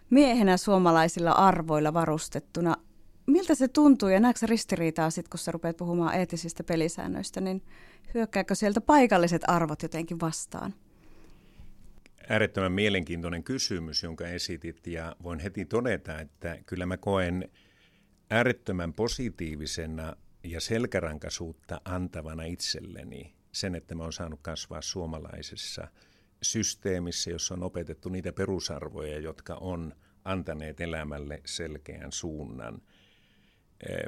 miehenä 0.10 0.58
suomalaisilla 0.58 1.32
arvoilla 1.32 1.94
varustettuna. 1.94 2.76
Miltä 3.30 3.56
se 3.56 3.68
tuntuu 3.68 4.10
ja 4.10 4.20
näetkö 4.20 4.46
ristiriitaa 4.46 5.10
sitten, 5.10 5.30
kun 5.30 5.40
sä 5.40 5.52
rupeat 5.52 5.78
puhumaan 5.78 6.16
eettisistä 6.16 6.64
pelisäännöistä, 6.64 7.42
niin 7.42 7.62
hyökkääkö 8.14 8.56
sieltä 8.56 8.82
paikalliset 8.82 9.42
arvot 9.48 9.84
jotenkin 9.84 10.20
vastaan? 10.20 10.74
Äärettömän 12.30 12.72
mielenkiintoinen 12.72 13.44
kysymys, 13.44 14.04
jonka 14.04 14.28
esitit 14.28 14.88
ja 14.88 15.16
voin 15.24 15.40
heti 15.40 15.66
todeta, 15.66 16.20
että 16.20 16.58
kyllä 16.66 16.86
mä 16.86 16.98
koen 16.98 17.50
äärettömän 18.30 18.94
positiivisena 18.94 20.16
ja 20.44 20.62
selkärankaisuutta 20.62 21.82
antavana 21.86 22.44
itselleni 22.44 23.36
sen, 23.52 23.76
että 23.76 23.96
mä 23.96 24.04
oon 24.04 24.14
saanut 24.14 24.40
kasvaa 24.42 24.82
suomalaisessa 24.82 25.88
systeemissä, 26.42 27.32
jossa 27.32 27.54
on 27.54 27.64
opetettu 27.64 28.10
niitä 28.10 28.34
perusarvoja, 28.34 29.20
jotka 29.20 29.56
on 29.56 29.94
antaneet 30.26 30.82
elämälle 30.82 31.42
selkeän 31.46 32.12
suunnan. 32.12 32.82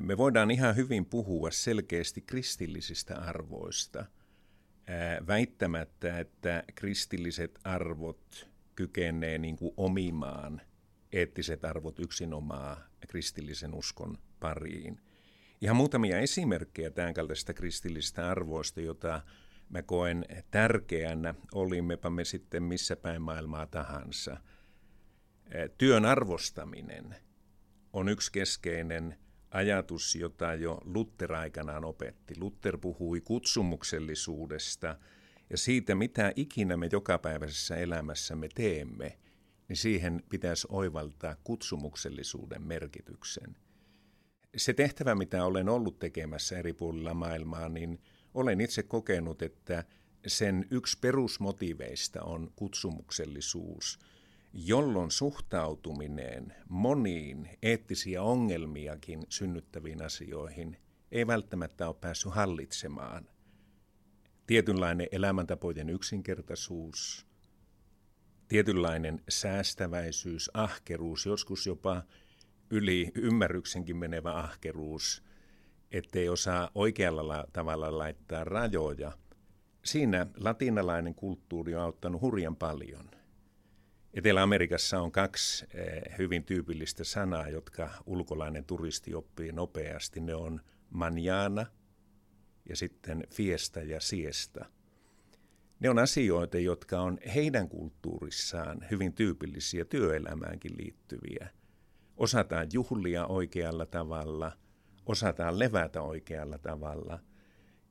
Me 0.01 0.17
voidaan 0.17 0.51
ihan 0.51 0.75
hyvin 0.75 1.05
puhua 1.05 1.51
selkeästi 1.51 2.21
kristillisistä 2.21 3.17
arvoista, 3.17 4.05
väittämättä, 5.27 6.19
että 6.19 6.63
kristilliset 6.75 7.59
arvot 7.63 8.49
kykenee 8.75 9.37
niin 9.37 9.55
kuin 9.55 9.73
omimaan 9.77 10.61
eettiset 11.11 11.65
arvot 11.65 11.99
yksinomaan 11.99 12.77
kristillisen 13.07 13.73
uskon 13.73 14.17
pariin. 14.39 15.01
Ihan 15.61 15.75
muutamia 15.75 16.19
esimerkkejä 16.19 16.91
tämän 16.91 17.13
kristillisistä 17.55 18.29
arvoista, 18.29 18.81
jota 18.81 19.21
mä 19.69 19.81
koen 19.81 20.25
tärkeänä, 20.51 21.35
olimmepa 21.53 22.09
me 22.09 22.25
sitten 22.25 22.63
missä 22.63 22.95
päin 22.95 23.21
maailmaa 23.21 23.65
tahansa. 23.65 24.37
Työn 25.77 26.05
arvostaminen 26.05 27.15
on 27.93 28.09
yksi 28.09 28.31
keskeinen 28.31 29.17
ajatus, 29.51 30.15
jota 30.15 30.53
jo 30.53 30.81
Luther 30.85 31.33
aikanaan 31.33 31.85
opetti. 31.85 32.33
Luther 32.39 32.77
puhui 32.77 33.21
kutsumuksellisuudesta 33.21 34.97
ja 35.49 35.57
siitä, 35.57 35.95
mitä 35.95 36.33
ikinä 36.35 36.77
me 36.77 36.89
jokapäiväisessä 36.91 37.75
elämässämme 37.75 38.47
teemme, 38.55 39.17
niin 39.67 39.77
siihen 39.77 40.23
pitäisi 40.29 40.67
oivaltaa 40.69 41.35
kutsumuksellisuuden 41.43 42.61
merkityksen. 42.61 43.55
Se 44.57 44.73
tehtävä, 44.73 45.15
mitä 45.15 45.45
olen 45.45 45.69
ollut 45.69 45.99
tekemässä 45.99 46.57
eri 46.57 46.73
puolilla 46.73 47.13
maailmaa, 47.13 47.69
niin 47.69 48.01
olen 48.33 48.61
itse 48.61 48.83
kokenut, 48.83 49.41
että 49.41 49.83
sen 50.27 50.67
yksi 50.71 50.97
perusmotiveista 50.99 52.23
on 52.23 52.51
kutsumuksellisuus– 52.55 53.99
jolloin 54.53 55.11
suhtautuminen 55.11 56.55
moniin 56.69 57.49
eettisiä 57.61 58.23
ongelmiakin 58.23 59.25
synnyttäviin 59.29 60.03
asioihin 60.03 60.77
ei 61.11 61.27
välttämättä 61.27 61.87
ole 61.87 61.95
päässyt 62.01 62.31
hallitsemaan. 62.31 63.27
Tietynlainen 64.47 65.07
elämäntapojen 65.11 65.89
yksinkertaisuus, 65.89 67.27
tietynlainen 68.47 69.23
säästäväisyys, 69.29 70.51
ahkeruus, 70.53 71.25
joskus 71.25 71.67
jopa 71.67 72.03
yli 72.69 73.11
ymmärryksenkin 73.15 73.97
menevä 73.97 74.33
ahkeruus, 74.33 75.23
ettei 75.91 76.29
osaa 76.29 76.71
oikealla 76.75 77.47
tavalla 77.53 77.97
laittaa 77.97 78.43
rajoja. 78.43 79.11
Siinä 79.85 80.27
latinalainen 80.37 81.15
kulttuuri 81.15 81.75
on 81.75 81.81
auttanut 81.81 82.21
hurjan 82.21 82.55
paljon– 82.55 83.09
Etelä-Amerikassa 84.13 85.01
on 85.01 85.11
kaksi 85.11 85.65
eh, 85.73 86.17
hyvin 86.17 86.43
tyypillistä 86.43 87.03
sanaa, 87.03 87.49
jotka 87.49 87.89
ulkolainen 88.05 88.65
turisti 88.65 89.15
oppii 89.15 89.51
nopeasti. 89.51 90.19
Ne 90.19 90.35
on 90.35 90.61
manjana 90.89 91.65
ja 92.69 92.75
sitten 92.75 93.23
fiesta 93.33 93.79
ja 93.79 93.99
siesta. 94.01 94.65
Ne 95.79 95.89
on 95.89 95.99
asioita, 95.99 96.59
jotka 96.59 97.01
on 97.01 97.17
heidän 97.35 97.69
kulttuurissaan 97.69 98.87
hyvin 98.91 99.13
tyypillisiä 99.13 99.85
työelämäänkin 99.85 100.77
liittyviä. 100.77 101.49
Osataan 102.17 102.67
juhlia 102.73 103.25
oikealla 103.25 103.85
tavalla, 103.85 104.51
osataan 105.05 105.59
levätä 105.59 106.01
oikealla 106.01 106.57
tavalla 106.57 107.19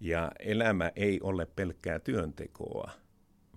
ja 0.00 0.32
elämä 0.38 0.92
ei 0.96 1.20
ole 1.20 1.46
pelkkää 1.46 1.98
työntekoa– 1.98 2.90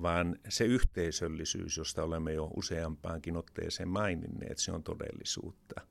vaan 0.01 0.39
se 0.49 0.65
yhteisöllisyys, 0.65 1.77
josta 1.77 2.03
olemme 2.03 2.33
jo 2.33 2.51
useampaankin 2.55 3.37
otteeseen 3.37 3.89
maininneet, 3.89 4.57
se 4.57 4.71
on 4.71 4.83
todellisuutta. 4.83 5.81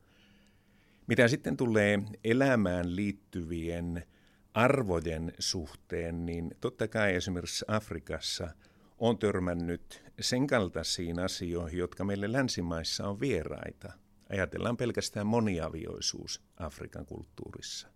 Mitä 1.06 1.28
sitten 1.28 1.56
tulee 1.56 1.98
elämään 2.24 2.96
liittyvien 2.96 4.06
arvojen 4.54 5.32
suhteen, 5.38 6.26
niin 6.26 6.50
totta 6.60 6.88
kai 6.88 7.14
esimerkiksi 7.14 7.64
Afrikassa 7.68 8.48
on 8.98 9.18
törmännyt 9.18 10.04
sen 10.20 10.46
kaltaisiin 10.46 11.18
asioihin, 11.18 11.78
jotka 11.78 12.04
meille 12.04 12.32
länsimaissa 12.32 13.08
on 13.08 13.20
vieraita. 13.20 13.92
Ajatellaan 14.30 14.76
pelkästään 14.76 15.26
moniavioisuus 15.26 16.42
Afrikan 16.56 17.06
kulttuurissa. 17.06 17.88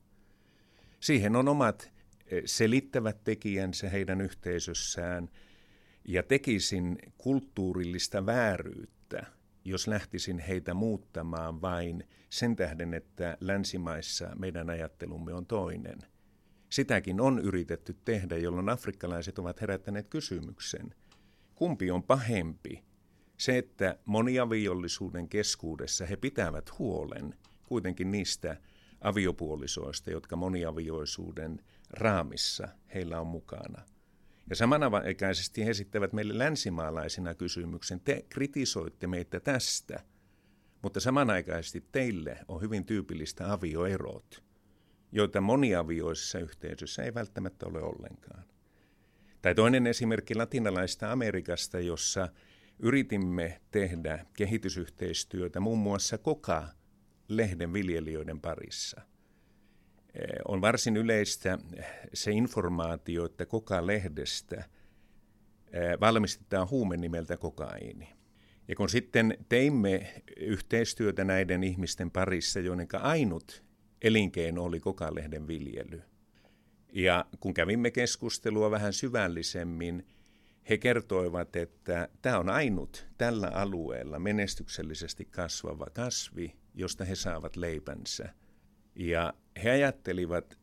Siihen 1.01 1.37
on 1.37 1.49
omat 1.49 1.93
eh, 2.27 2.43
selittävät 2.47 3.25
tekijänsä 3.25 3.89
heidän 3.89 4.21
yhteisössään– 4.21 5.29
ja 6.09 6.23
tekisin 6.23 6.99
kulttuurillista 7.19 8.27
vääryyttä, 8.27 9.27
jos 9.65 9.89
lähtisin 9.89 10.39
heitä 10.39 10.75
muuttamaan 10.75 11.63
vain 11.63 12.09
sen 12.31 12.57
tähden, 12.57 12.95
että 12.95 13.37
länsimaissa 13.41 14.31
meidän 14.39 14.71
ajattelumme 14.71 15.35
on 15.35 15.47
toinen. 15.47 15.99
Sitäkin 16.71 17.21
on 17.21 17.39
yritetty 17.39 17.97
tehdä, 18.05 18.37
jolloin 18.37 18.69
afrikkalaiset 18.69 19.39
ovat 19.39 19.61
herättäneet 19.61 20.09
kysymyksen, 20.09 20.95
kumpi 21.55 21.91
on 21.91 22.03
pahempi, 22.03 22.85
se, 23.39 23.59
että 23.59 23.99
moniaviollisuuden 24.05 25.29
keskuudessa 25.29 26.07
he 26.07 26.17
pitävät 26.17 26.79
huolen 26.79 27.35
kuitenkin 27.69 28.11
niistä 28.11 28.57
aviopuolisoista, 29.01 30.11
jotka 30.11 30.37
moniavioisuuden 30.37 31.61
raamissa 31.91 32.69
heillä 32.95 33.21
on 33.21 33.27
mukana– 33.27 33.83
ja 34.51 34.57
samanaikaisesti 34.57 35.65
he 35.65 35.71
esittävät 35.71 36.13
meille 36.13 36.39
länsimaalaisina 36.39 37.35
kysymyksen, 37.35 38.01
te 38.01 38.25
kritisoitte 38.29 39.07
meitä 39.07 39.41
tästä, 39.41 40.03
mutta 40.83 41.01
samanaikaisesti 41.01 41.85
teille 41.93 42.39
on 42.49 42.61
hyvin 42.61 42.85
tyypillistä 42.85 43.53
avioerot, 43.53 44.45
joita 45.13 45.41
moniavioisessa 45.41 46.39
yhteisössä 46.39 47.03
ei 47.03 47.15
välttämättä 47.15 47.67
ole 47.67 47.83
ollenkaan. 47.83 48.45
Tai 49.43 49.55
toinen 49.55 49.87
esimerkki 49.87 50.35
latinalaista 50.35 51.13
Amerikasta, 51.13 51.81
jossa 51.81 52.29
yritimme 52.79 53.61
tehdä 53.71 54.27
kehitysyhteistyötä 54.37 55.61
muun 55.61 55.79
muassa 55.79 56.19
koka 56.19 56.69
lehden 57.29 57.73
viljelijöiden 57.73 58.41
parissa– 58.41 59.01
on 60.49 60.61
varsin 60.61 60.97
yleistä 60.97 61.59
se 62.15 62.31
informaatio, 62.31 63.25
että 63.25 63.47
koka-lehdestä 63.47 64.57
eh, 64.57 66.01
valmistetaan 66.01 66.71
huume 66.71 66.97
nimeltä 66.97 67.37
kokaiini. 67.37 68.09
Ja 68.69 68.77
kun 68.77 68.89
sitten 68.89 69.39
teimme 69.49 70.23
yhteistyötä 70.37 71.25
näiden 71.25 71.65
ihmisten 71.65 72.11
parissa, 72.11 72.61
joiden 72.61 72.89
ainut 73.01 73.65
elinkeino 74.03 74.65
oli 74.65 74.81
kokalehden 74.81 75.47
viljely. 75.47 76.03
Ja 76.93 77.25
kun 77.41 77.55
kävimme 77.55 77.91
keskustelua 77.91 78.71
vähän 78.71 78.93
syvällisemmin, 78.93 80.07
he 80.69 80.79
kertoivat, 80.79 81.57
että 81.57 82.09
tämä 82.23 82.39
on 82.39 82.49
ainut 82.49 83.07
tällä 83.19 83.49
alueella 83.49 84.19
menestyksellisesti 84.19 85.25
kasvava 85.25 85.87
kasvi, 85.93 86.57
josta 86.75 87.05
he 87.05 87.15
saavat 87.15 87.57
leipänsä– 87.57 88.29
ja 88.97 89.35
he 89.65 89.71
ajattelivat 89.71 90.59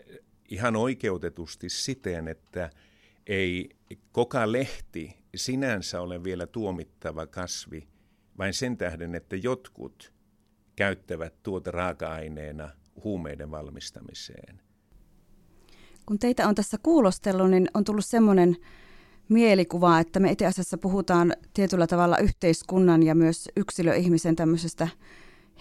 ihan 0.50 0.76
oikeutetusti 0.76 1.70
siten, 1.70 2.28
että 2.28 2.70
ei 3.28 3.70
koka 4.12 4.52
lehti 4.52 5.18
sinänsä 5.36 6.02
ole 6.02 6.24
vielä 6.24 6.48
tuomittava 6.48 7.28
kasvi, 7.28 7.88
vain 8.38 8.54
sen 8.54 8.78
tähden, 8.78 9.16
että 9.16 9.36
jotkut 9.36 10.14
käyttävät 10.76 11.34
tuota 11.44 11.72
raaka-aineena 11.72 12.70
huumeiden 13.04 13.52
valmistamiseen. 13.52 14.62
Kun 16.06 16.20
teitä 16.20 16.48
on 16.48 16.56
tässä 16.56 16.78
kuulostellut, 16.84 17.50
niin 17.50 17.68
on 17.74 17.84
tullut 17.84 18.06
semmoinen 18.06 18.58
mielikuva, 19.30 20.00
että 20.00 20.20
me 20.20 20.32
itse 20.32 20.46
asiassa 20.46 20.78
puhutaan 20.78 21.34
tietyllä 21.54 21.88
tavalla 21.88 22.18
yhteiskunnan 22.18 23.04
ja 23.04 23.16
myös 23.16 23.50
yksilöihmisen 23.56 24.36
tämmöisestä 24.36 24.88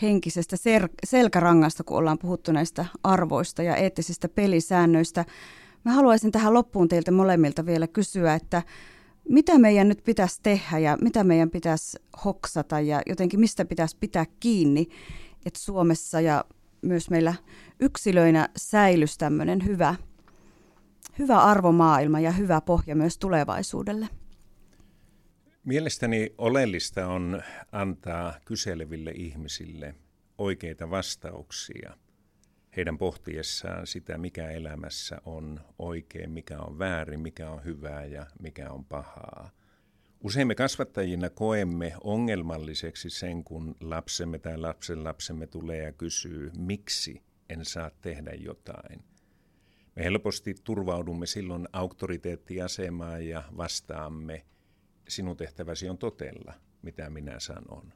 henkisestä 0.02 0.56
sel- 0.56 0.94
selkärangasta, 1.06 1.84
kun 1.84 1.98
ollaan 1.98 2.18
puhuttu 2.18 2.52
näistä 2.52 2.84
arvoista 3.02 3.62
ja 3.62 3.76
eettisistä 3.76 4.28
pelisäännöistä. 4.28 5.24
Mä 5.84 5.92
haluaisin 5.92 6.32
tähän 6.32 6.54
loppuun 6.54 6.88
teiltä 6.88 7.10
molemmilta 7.10 7.66
vielä 7.66 7.86
kysyä, 7.86 8.34
että 8.34 8.62
mitä 9.28 9.58
meidän 9.58 9.88
nyt 9.88 10.04
pitäisi 10.04 10.40
tehdä 10.42 10.78
ja 10.78 10.98
mitä 11.00 11.24
meidän 11.24 11.50
pitäisi 11.50 11.98
hoksata 12.24 12.80
ja 12.80 13.02
jotenkin 13.06 13.40
mistä 13.40 13.64
pitäisi 13.64 13.96
pitää 14.00 14.26
kiinni, 14.40 14.88
että 15.46 15.60
Suomessa 15.60 16.20
ja 16.20 16.44
myös 16.82 17.10
meillä 17.10 17.34
yksilöinä 17.80 18.48
säilyisi 18.56 19.18
tämmöinen 19.18 19.64
hyvä, 19.66 19.94
hyvä 21.18 21.38
arvomaailma 21.38 22.20
ja 22.20 22.30
hyvä 22.30 22.60
pohja 22.60 22.96
myös 22.96 23.18
tulevaisuudelle. 23.18 24.08
Mielestäni 25.64 26.34
oleellista 26.38 27.06
on 27.06 27.42
antaa 27.72 28.34
kyseleville 28.44 29.10
ihmisille 29.10 29.94
oikeita 30.38 30.90
vastauksia 30.90 31.96
heidän 32.76 32.98
pohtiessaan 32.98 33.86
sitä, 33.86 34.18
mikä 34.18 34.50
elämässä 34.50 35.20
on 35.24 35.60
oikein, 35.78 36.30
mikä 36.30 36.58
on 36.58 36.78
väärin, 36.78 37.20
mikä 37.20 37.50
on 37.50 37.64
hyvää 37.64 38.04
ja 38.04 38.26
mikä 38.40 38.70
on 38.70 38.84
pahaa. 38.84 39.50
Usein 40.20 40.46
me 40.46 40.54
kasvattajina 40.54 41.30
koemme 41.30 41.94
ongelmalliseksi 42.00 43.10
sen, 43.10 43.44
kun 43.44 43.76
lapsemme 43.80 44.38
tai 44.38 44.58
lapsen 44.58 45.04
lapsemme 45.04 45.46
tulee 45.46 45.82
ja 45.82 45.92
kysyy, 45.92 46.50
miksi 46.56 47.22
en 47.48 47.64
saa 47.64 47.90
tehdä 47.90 48.30
jotain. 48.30 49.04
Me 49.96 50.04
helposti 50.04 50.54
turvaudumme 50.64 51.26
silloin 51.26 51.68
auktoriteettiasemaan 51.72 53.26
ja 53.28 53.42
vastaamme, 53.56 54.44
sinun 55.14 55.36
tehtäväsi 55.36 55.88
on 55.88 55.98
totella, 55.98 56.54
mitä 56.82 57.10
minä 57.10 57.40
sanon. 57.40 57.92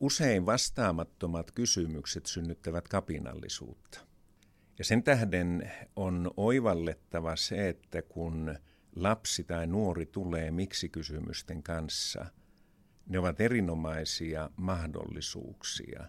Usein 0.00 0.46
vastaamattomat 0.46 1.50
kysymykset 1.50 2.26
synnyttävät 2.26 2.88
kapinallisuutta. 2.88 4.00
Ja 4.78 4.84
sen 4.84 5.02
tähden 5.02 5.72
on 5.96 6.30
oivallettava 6.36 7.36
se, 7.36 7.68
että 7.68 8.02
kun 8.02 8.58
lapsi 8.96 9.44
tai 9.44 9.66
nuori 9.66 10.06
tulee 10.06 10.50
miksi-kysymysten 10.50 11.62
kanssa, 11.62 12.26
ne 13.06 13.18
ovat 13.18 13.40
erinomaisia 13.40 14.50
mahdollisuuksia 14.56 16.04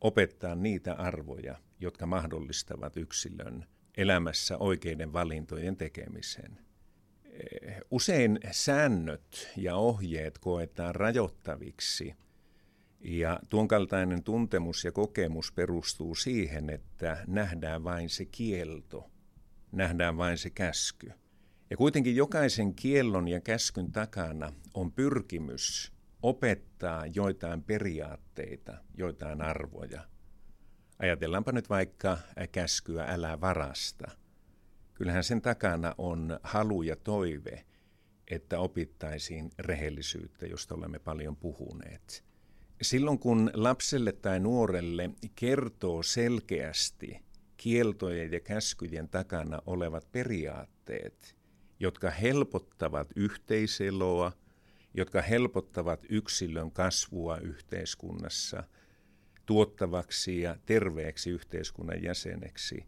opettaa 0.00 0.54
niitä 0.54 0.94
arvoja, 0.94 1.56
jotka 1.80 2.06
mahdollistavat 2.06 2.96
yksilön 2.96 3.66
elämässä 3.96 4.58
oikeiden 4.58 5.12
valintojen 5.12 5.76
tekemisen. 5.76 6.69
Usein 7.90 8.38
säännöt 8.50 9.48
ja 9.56 9.76
ohjeet 9.76 10.38
koetaan 10.38 10.94
rajoittaviksi– 10.94 12.14
ja 13.00 13.40
tuon 13.48 13.68
kaltainen 13.68 14.22
tuntemus 14.22 14.84
ja 14.84 14.92
kokemus 14.92 15.52
perustuu 15.52 16.14
siihen, 16.14 16.70
että 16.70 17.24
nähdään 17.26 17.84
vain 17.84 18.08
se 18.08 18.24
kielto, 18.24 19.10
nähdään 19.72 20.16
vain 20.16 20.38
se 20.38 20.50
käsky. 20.50 21.12
Ja 21.70 21.76
kuitenkin 21.76 22.16
jokaisen 22.16 22.74
kiellon 22.74 23.28
ja 23.28 23.40
käskyn 23.40 23.92
takana 23.92 24.52
on 24.74 24.92
pyrkimys 24.92 25.92
opettaa 26.22 27.06
joitain 27.06 27.62
periaatteita, 27.62 28.78
joitain 28.94 29.42
arvoja. 29.42 30.04
Ajatellaanpa 30.98 31.52
nyt 31.52 31.68
vaikka 31.68 32.18
käskyä 32.52 33.04
älä 33.04 33.40
varasta. 33.40 34.10
Kyllähän 35.00 35.24
sen 35.24 35.42
takana 35.42 35.94
on 35.98 36.40
halu 36.42 36.82
ja 36.82 36.96
toive, 36.96 37.64
että 38.28 38.58
opittaisiin 38.58 39.50
rehellisyyttä, 39.58 40.46
josta 40.46 40.74
olemme 40.74 40.98
paljon 40.98 41.36
puhuneet– 41.36 42.24
Silloin 42.82 43.18
kun 43.18 43.50
lapselle 43.54 44.12
tai 44.12 44.40
nuorelle 44.40 45.10
kertoo 45.36 46.02
selkeästi 46.02 47.20
kieltojen 47.56 48.32
ja 48.32 48.40
käskyjen 48.40 49.08
takana 49.08 49.62
olevat 49.66 50.12
periaatteet, 50.12 51.36
jotka 51.80 52.10
helpottavat 52.10 53.08
yhteiseloa, 53.16 54.32
jotka 54.94 55.22
helpottavat 55.22 56.06
yksilön 56.08 56.70
kasvua 56.70 57.38
yhteiskunnassa 57.38 58.64
tuottavaksi 59.46 60.40
ja 60.40 60.56
terveeksi 60.66 61.30
yhteiskunnan 61.30 62.02
jäseneksi, 62.02 62.84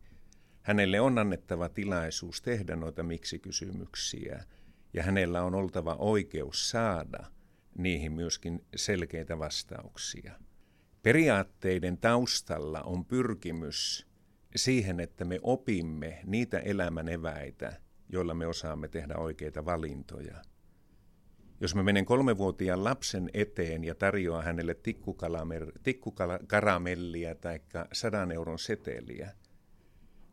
hänelle 0.63 1.01
on 1.01 1.19
annettava 1.19 1.69
tilaisuus 1.69 2.43
tehdä 2.43 2.77
noita 2.77 3.03
miksi-kysymyksiä 3.03 4.45
ja 4.95 5.03
hänellä 5.03 5.43
on 5.43 5.55
oltava 5.55 5.95
oikeus 5.95 6.71
saada– 6.71 7.25
niihin 7.79 8.13
myöskin 8.13 8.65
selkeitä 8.77 9.39
vastauksia. 9.39 10.33
Periaatteiden 11.03 11.99
taustalla 11.99 12.83
on 12.83 13.05
pyrkimys 13.05 14.07
siihen, 14.57 15.01
että 15.01 15.25
me 15.25 15.39
opimme 15.43 16.21
niitä 16.27 16.59
elämän 16.59 17.09
eväitä, 17.09 17.81
joilla 18.09 18.35
me 18.35 18.47
osaamme 18.47 18.89
tehdä 18.89 19.17
oikeita 19.17 19.65
valintoja. 19.65 20.43
Jos 21.61 21.75
mä 21.75 21.83
menen 21.83 22.05
kolmevuotiaan 22.05 22.85
lapsen 22.85 23.31
eteen 23.35 23.85
ja 23.85 23.95
tarjoan 23.95 24.45
hänelle 24.45 24.77
tikkukaramellia 25.83 27.35
tai 27.35 27.61
sadan 27.93 28.33
euron 28.33 28.59
seteliä, 28.59 29.33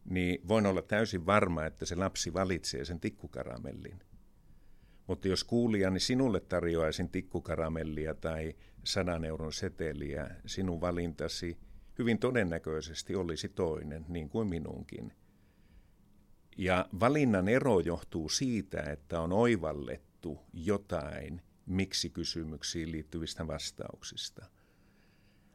niin 0.10 0.48
voin 0.48 0.66
olla 0.66 0.82
täysin 0.82 1.26
varma, 1.26 1.66
että 1.66 1.86
se 1.86 1.96
lapsi 1.96 2.34
valitsee 2.34 2.86
sen 2.86 3.00
tikkukaramellin. 3.00 4.00
Mutta 5.08 5.28
jos 5.28 5.44
kuulijani 5.44 6.00
sinulle 6.00 6.40
tarjoaisin 6.40 7.10
tikkukaramellia 7.10 8.16
tai 8.16 8.56
sadan 8.84 9.26
euron 9.26 9.54
seteliä, 9.54 10.30
sinun 10.46 10.82
valintasi 10.82 11.58
hyvin 12.00 12.20
todennäköisesti 12.20 13.16
olisi 13.16 13.50
toinen, 13.50 14.06
niin 14.08 14.30
kuin 14.30 14.48
minunkin. 14.48 15.14
Ja 16.58 16.90
valinnan 17.00 17.48
ero 17.48 17.80
johtuu 17.80 18.30
siitä, 18.30 18.82
että 18.82 19.22
on 19.22 19.34
oivallettu 19.34 20.40
jotain 20.54 21.42
miksi-kysymyksiin 21.66 22.92
liittyvistä 22.92 23.48
vastauksista. 23.48 24.46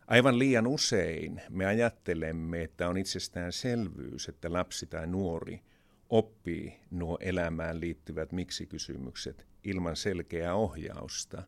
Aivan 0.07 0.39
liian 0.39 0.67
usein 0.67 1.43
me 1.51 1.67
ajattelemme, 1.67 2.63
että 2.63 2.89
on 2.89 2.97
itsestäänselvyys, 2.97 4.29
että 4.29 4.53
lapsi 4.53 4.87
tai 4.87 5.07
nuori– 5.07 5.61
oppii 6.11 6.81
nuo 6.91 7.19
elämään 7.21 7.81
liittyvät 7.81 8.33
miksi-kysymykset 8.33 9.47
ilman 9.65 9.97
selkeää 9.97 10.55
ohjausta. 10.55 11.43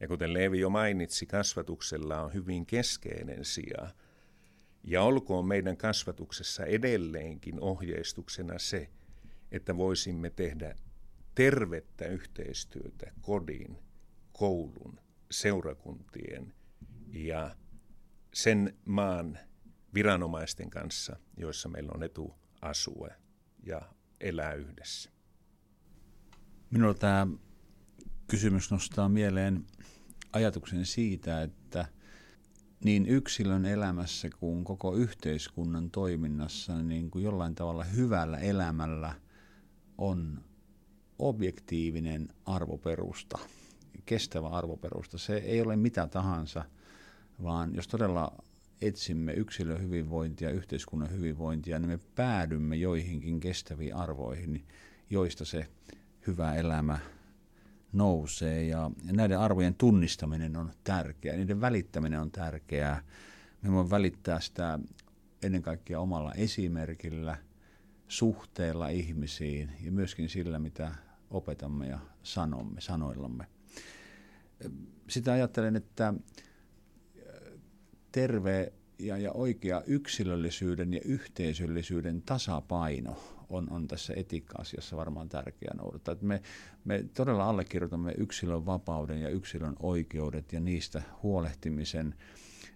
Ja 0.00 0.08
kuten 0.08 0.32
Leevi 0.32 0.60
jo 0.60 0.70
mainitsi, 0.70 1.26
kasvatuksella 1.26 2.20
on 2.20 2.34
hyvin 2.34 2.66
keskeinen 2.66 3.44
sija. 3.44 3.90
Ja 4.84 5.02
olkoon 5.02 5.46
meidän 5.46 5.76
kasvatuksessa 5.76 6.64
edelleenkin 6.64 7.60
ohjeistuksena 7.60 8.58
se, 8.58 8.88
että 9.52 9.76
voisimme 9.76 10.30
tehdä 10.30 10.74
tervettä 11.34 12.06
yhteistyötä 12.06 13.12
kodin, 13.20 13.78
koulun, 14.32 15.00
seurakuntien 15.30 16.54
ja 17.12 17.56
sen 18.36 18.76
maan 18.84 19.38
viranomaisten 19.94 20.70
kanssa, 20.70 21.16
joissa 21.36 21.68
meillä 21.68 21.92
on 21.94 22.02
etu 22.02 22.34
asua 22.62 23.08
ja 23.66 23.82
elää 24.20 24.52
yhdessä. 24.52 25.10
Minulla 26.70 26.94
tämä 26.94 27.26
kysymys 28.26 28.70
nostaa 28.70 29.08
mieleen 29.08 29.66
ajatuksen 30.32 30.86
siitä, 30.86 31.42
että 31.42 31.86
niin 32.84 33.06
yksilön 33.06 33.66
elämässä 33.66 34.28
kuin 34.40 34.64
koko 34.64 34.94
yhteiskunnan 34.94 35.90
toiminnassa 35.90 36.82
niin 36.82 37.10
kuin 37.10 37.24
jollain 37.24 37.54
tavalla 37.54 37.84
hyvällä 37.84 38.38
elämällä 38.38 39.14
on 39.98 40.44
objektiivinen 41.18 42.28
arvoperusta, 42.44 43.38
kestävä 44.06 44.48
arvoperusta. 44.48 45.18
Se 45.18 45.36
ei 45.36 45.60
ole 45.60 45.76
mitä 45.76 46.06
tahansa, 46.06 46.64
vaan 47.42 47.74
jos 47.74 47.88
todella 47.88 48.32
etsimme 48.80 49.32
yksilön 49.32 49.82
hyvinvointia, 49.82 50.50
yhteiskunnan 50.50 51.10
hyvinvointia, 51.10 51.78
niin 51.78 51.90
me 51.90 51.98
päädymme 52.14 52.76
joihinkin 52.76 53.40
kestäviin 53.40 53.94
arvoihin, 53.94 54.64
joista 55.10 55.44
se 55.44 55.66
hyvä 56.26 56.54
elämä 56.54 56.98
nousee. 57.92 58.64
Ja, 58.64 58.90
näiden 59.12 59.38
arvojen 59.38 59.74
tunnistaminen 59.74 60.56
on 60.56 60.72
tärkeää, 60.84 61.36
niiden 61.36 61.60
välittäminen 61.60 62.20
on 62.20 62.30
tärkeää. 62.30 63.02
Me 63.62 63.72
voimme 63.72 63.90
välittää 63.90 64.40
sitä 64.40 64.78
ennen 65.42 65.62
kaikkea 65.62 66.00
omalla 66.00 66.32
esimerkillä, 66.32 67.36
suhteella 68.08 68.88
ihmisiin 68.88 69.72
ja 69.80 69.92
myöskin 69.92 70.28
sillä, 70.28 70.58
mitä 70.58 70.94
opetamme 71.30 71.88
ja 71.88 71.98
sanomme, 72.22 72.80
sanoillamme. 72.80 73.46
Sitä 75.08 75.32
ajattelen, 75.32 75.76
että 75.76 76.14
terve 78.16 78.72
ja, 78.98 79.18
ja 79.18 79.32
oikea 79.32 79.82
yksilöllisyyden 79.86 80.94
ja 80.94 81.00
yhteisöllisyyden 81.04 82.22
tasapaino 82.22 83.16
on, 83.48 83.70
on 83.70 83.88
tässä 83.88 84.12
etiikka-asiassa 84.16 84.96
varmaan 84.96 85.28
tärkeää 85.28 85.74
noudattaa. 85.76 86.12
Että 86.12 86.26
me, 86.26 86.42
me 86.84 87.04
todella 87.14 87.48
allekirjoitamme 87.48 88.14
yksilön 88.18 88.66
vapauden 88.66 89.20
ja 89.20 89.28
yksilön 89.28 89.76
oikeudet 89.80 90.52
ja 90.52 90.60
niistä 90.60 91.02
huolehtimisen, 91.22 92.14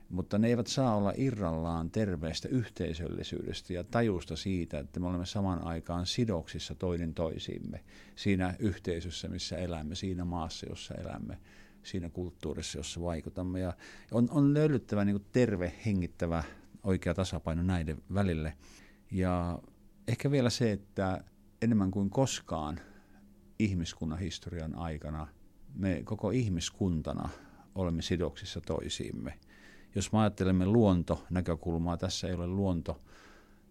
mutta 0.09 0.39
ne 0.39 0.49
eivät 0.49 0.67
saa 0.67 0.97
olla 0.97 1.13
irrallaan 1.17 1.91
terveestä 1.91 2.49
yhteisöllisyydestä 2.49 3.73
ja 3.73 3.85
tajusta 3.85 4.37
siitä, 4.37 4.79
että 4.79 5.01
me 5.01 5.07
olemme 5.07 5.27
saman 5.27 5.65
aikaan 5.65 6.07
sidoksissa 6.07 6.75
toinen 6.75 7.15
toisiimme 7.15 7.81
siinä 8.17 8.55
yhteisössä, 8.59 9.29
missä 9.29 9.57
elämme, 9.57 9.95
siinä 9.95 10.25
maassa, 10.25 10.67
jossa 10.69 10.95
elämme 10.95 11.39
siinä 11.83 12.11
kulttuurissa, 12.11 12.79
jossa 12.79 13.01
vaikutamme. 13.01 13.61
Ja 13.61 13.73
on, 14.13 14.29
on 14.31 14.55
löydyttävä 14.55 15.05
niin 15.05 15.25
terve, 15.33 15.73
hengittävä, 15.87 16.45
oikea 16.83 17.15
tasapaino 17.15 17.63
näiden 17.63 18.03
välille. 18.15 18.57
Ja 19.11 19.59
ehkä 20.09 20.31
vielä 20.31 20.51
se, 20.51 20.73
että 20.73 21.25
enemmän 21.63 21.91
kuin 21.91 22.11
koskaan 22.11 22.81
ihmiskunnan 23.59 24.19
historian 24.19 24.75
aikana 24.75 25.27
me 25.75 26.03
koko 26.05 26.31
ihmiskuntana 26.31 27.29
olemme 27.75 28.03
sidoksissa 28.03 28.61
toisiimme. 28.61 29.39
Jos 29.95 30.13
me 30.13 30.19
ajattelemme 30.19 30.67
luonto-näkökulmaa, 30.67 31.97
tässä 31.97 32.29
ei 32.29 32.35
ole 32.35 32.47
luonto 32.47 33.01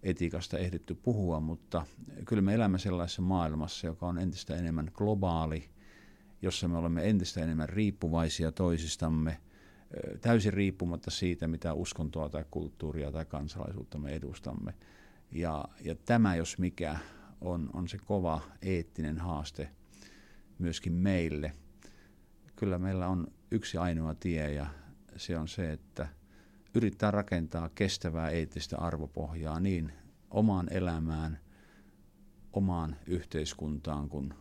etiikasta 0.03 0.57
ehditty 0.57 0.95
puhua, 0.95 1.39
mutta 1.39 1.85
kyllä 2.25 2.41
me 2.41 2.53
elämme 2.53 2.79
sellaisessa 2.79 3.21
maailmassa, 3.21 3.87
joka 3.87 4.07
on 4.07 4.17
entistä 4.17 4.55
enemmän 4.55 4.91
globaali, 4.93 5.69
jossa 6.41 6.67
me 6.67 6.77
olemme 6.77 7.09
entistä 7.09 7.43
enemmän 7.43 7.69
riippuvaisia 7.69 8.51
toisistamme. 8.51 9.37
täysin 10.21 10.53
riippumatta 10.53 11.11
siitä, 11.11 11.47
mitä 11.47 11.73
uskontoa 11.73 12.29
tai 12.29 12.45
kulttuuria 12.51 13.11
tai 13.11 13.25
kansalaisuutta 13.25 13.97
me 13.97 14.09
edustamme. 14.09 14.73
Ja, 15.31 15.65
ja 15.81 15.95
tämä, 15.95 16.35
jos 16.35 16.57
mikä, 16.57 16.97
on, 17.41 17.69
on 17.73 17.87
se 17.87 17.97
kova 17.97 18.41
eettinen 18.61 19.17
haaste 19.17 19.69
myöskin 20.59 20.93
meille. 20.93 21.53
Kyllä 22.55 22.79
meillä 22.79 23.07
on 23.07 23.27
yksi 23.51 23.77
ainoa 23.77 24.15
tie 24.15 24.53
ja 24.53 24.67
se 25.17 25.37
on 25.37 25.47
se, 25.47 25.71
että 25.71 26.07
yrittää 26.73 27.11
rakentaa 27.11 27.69
kestävää 27.69 28.29
eettistä 28.29 28.77
arvopohjaa 28.77 29.59
niin 29.59 29.93
omaan 30.29 30.67
elämään, 30.71 31.39
omaan 32.53 32.95
yhteiskuntaan 33.07 34.09
kuin 34.09 34.33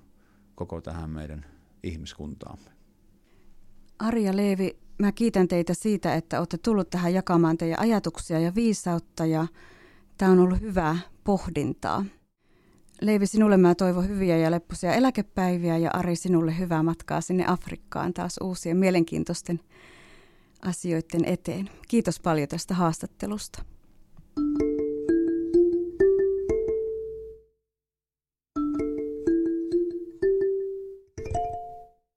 koko 0.55 0.81
tähän 0.81 1.11
meidän 1.11 1.58
ihmiskuntaamme. 1.83 2.71
Arja 3.99 4.37
Leevi, 4.37 4.79
mä 4.99 5.13
kiitän 5.13 5.49
teitä 5.49 5.75
siitä, 5.75 6.15
että 6.15 6.39
olette 6.39 6.59
tullut 6.59 6.91
tähän 6.91 7.15
jakamaan 7.15 7.59
teidän 7.59 7.81
ajatuksia 7.81 8.41
ja 8.41 8.55
viisautta 8.55 9.27
ja 9.27 9.47
tämä 10.19 10.33
on 10.33 10.39
ollut 10.39 10.61
hyvää 10.61 10.99
pohdintaa. 11.25 12.05
Leivi, 13.01 13.27
sinulle 13.27 13.57
mä 13.57 13.75
toivon 13.75 14.09
hyviä 14.09 14.37
ja 14.37 14.51
leppuisia 14.51 14.95
eläkepäiviä 14.95 15.77
ja 15.77 15.91
Ari, 15.93 16.17
sinulle 16.17 16.59
hyvää 16.59 16.83
matkaa 16.83 17.21
sinne 17.21 17.45
Afrikkaan 17.47 18.15
taas 18.15 18.37
uusien 18.43 18.77
mielenkiintoisten 18.77 19.61
asioiden 20.63 21.25
eteen. 21.25 21.71
Kiitos 21.89 22.21
paljon 22.21 22.49
tästä 22.49 22.75
haastattelusta. 22.75 23.65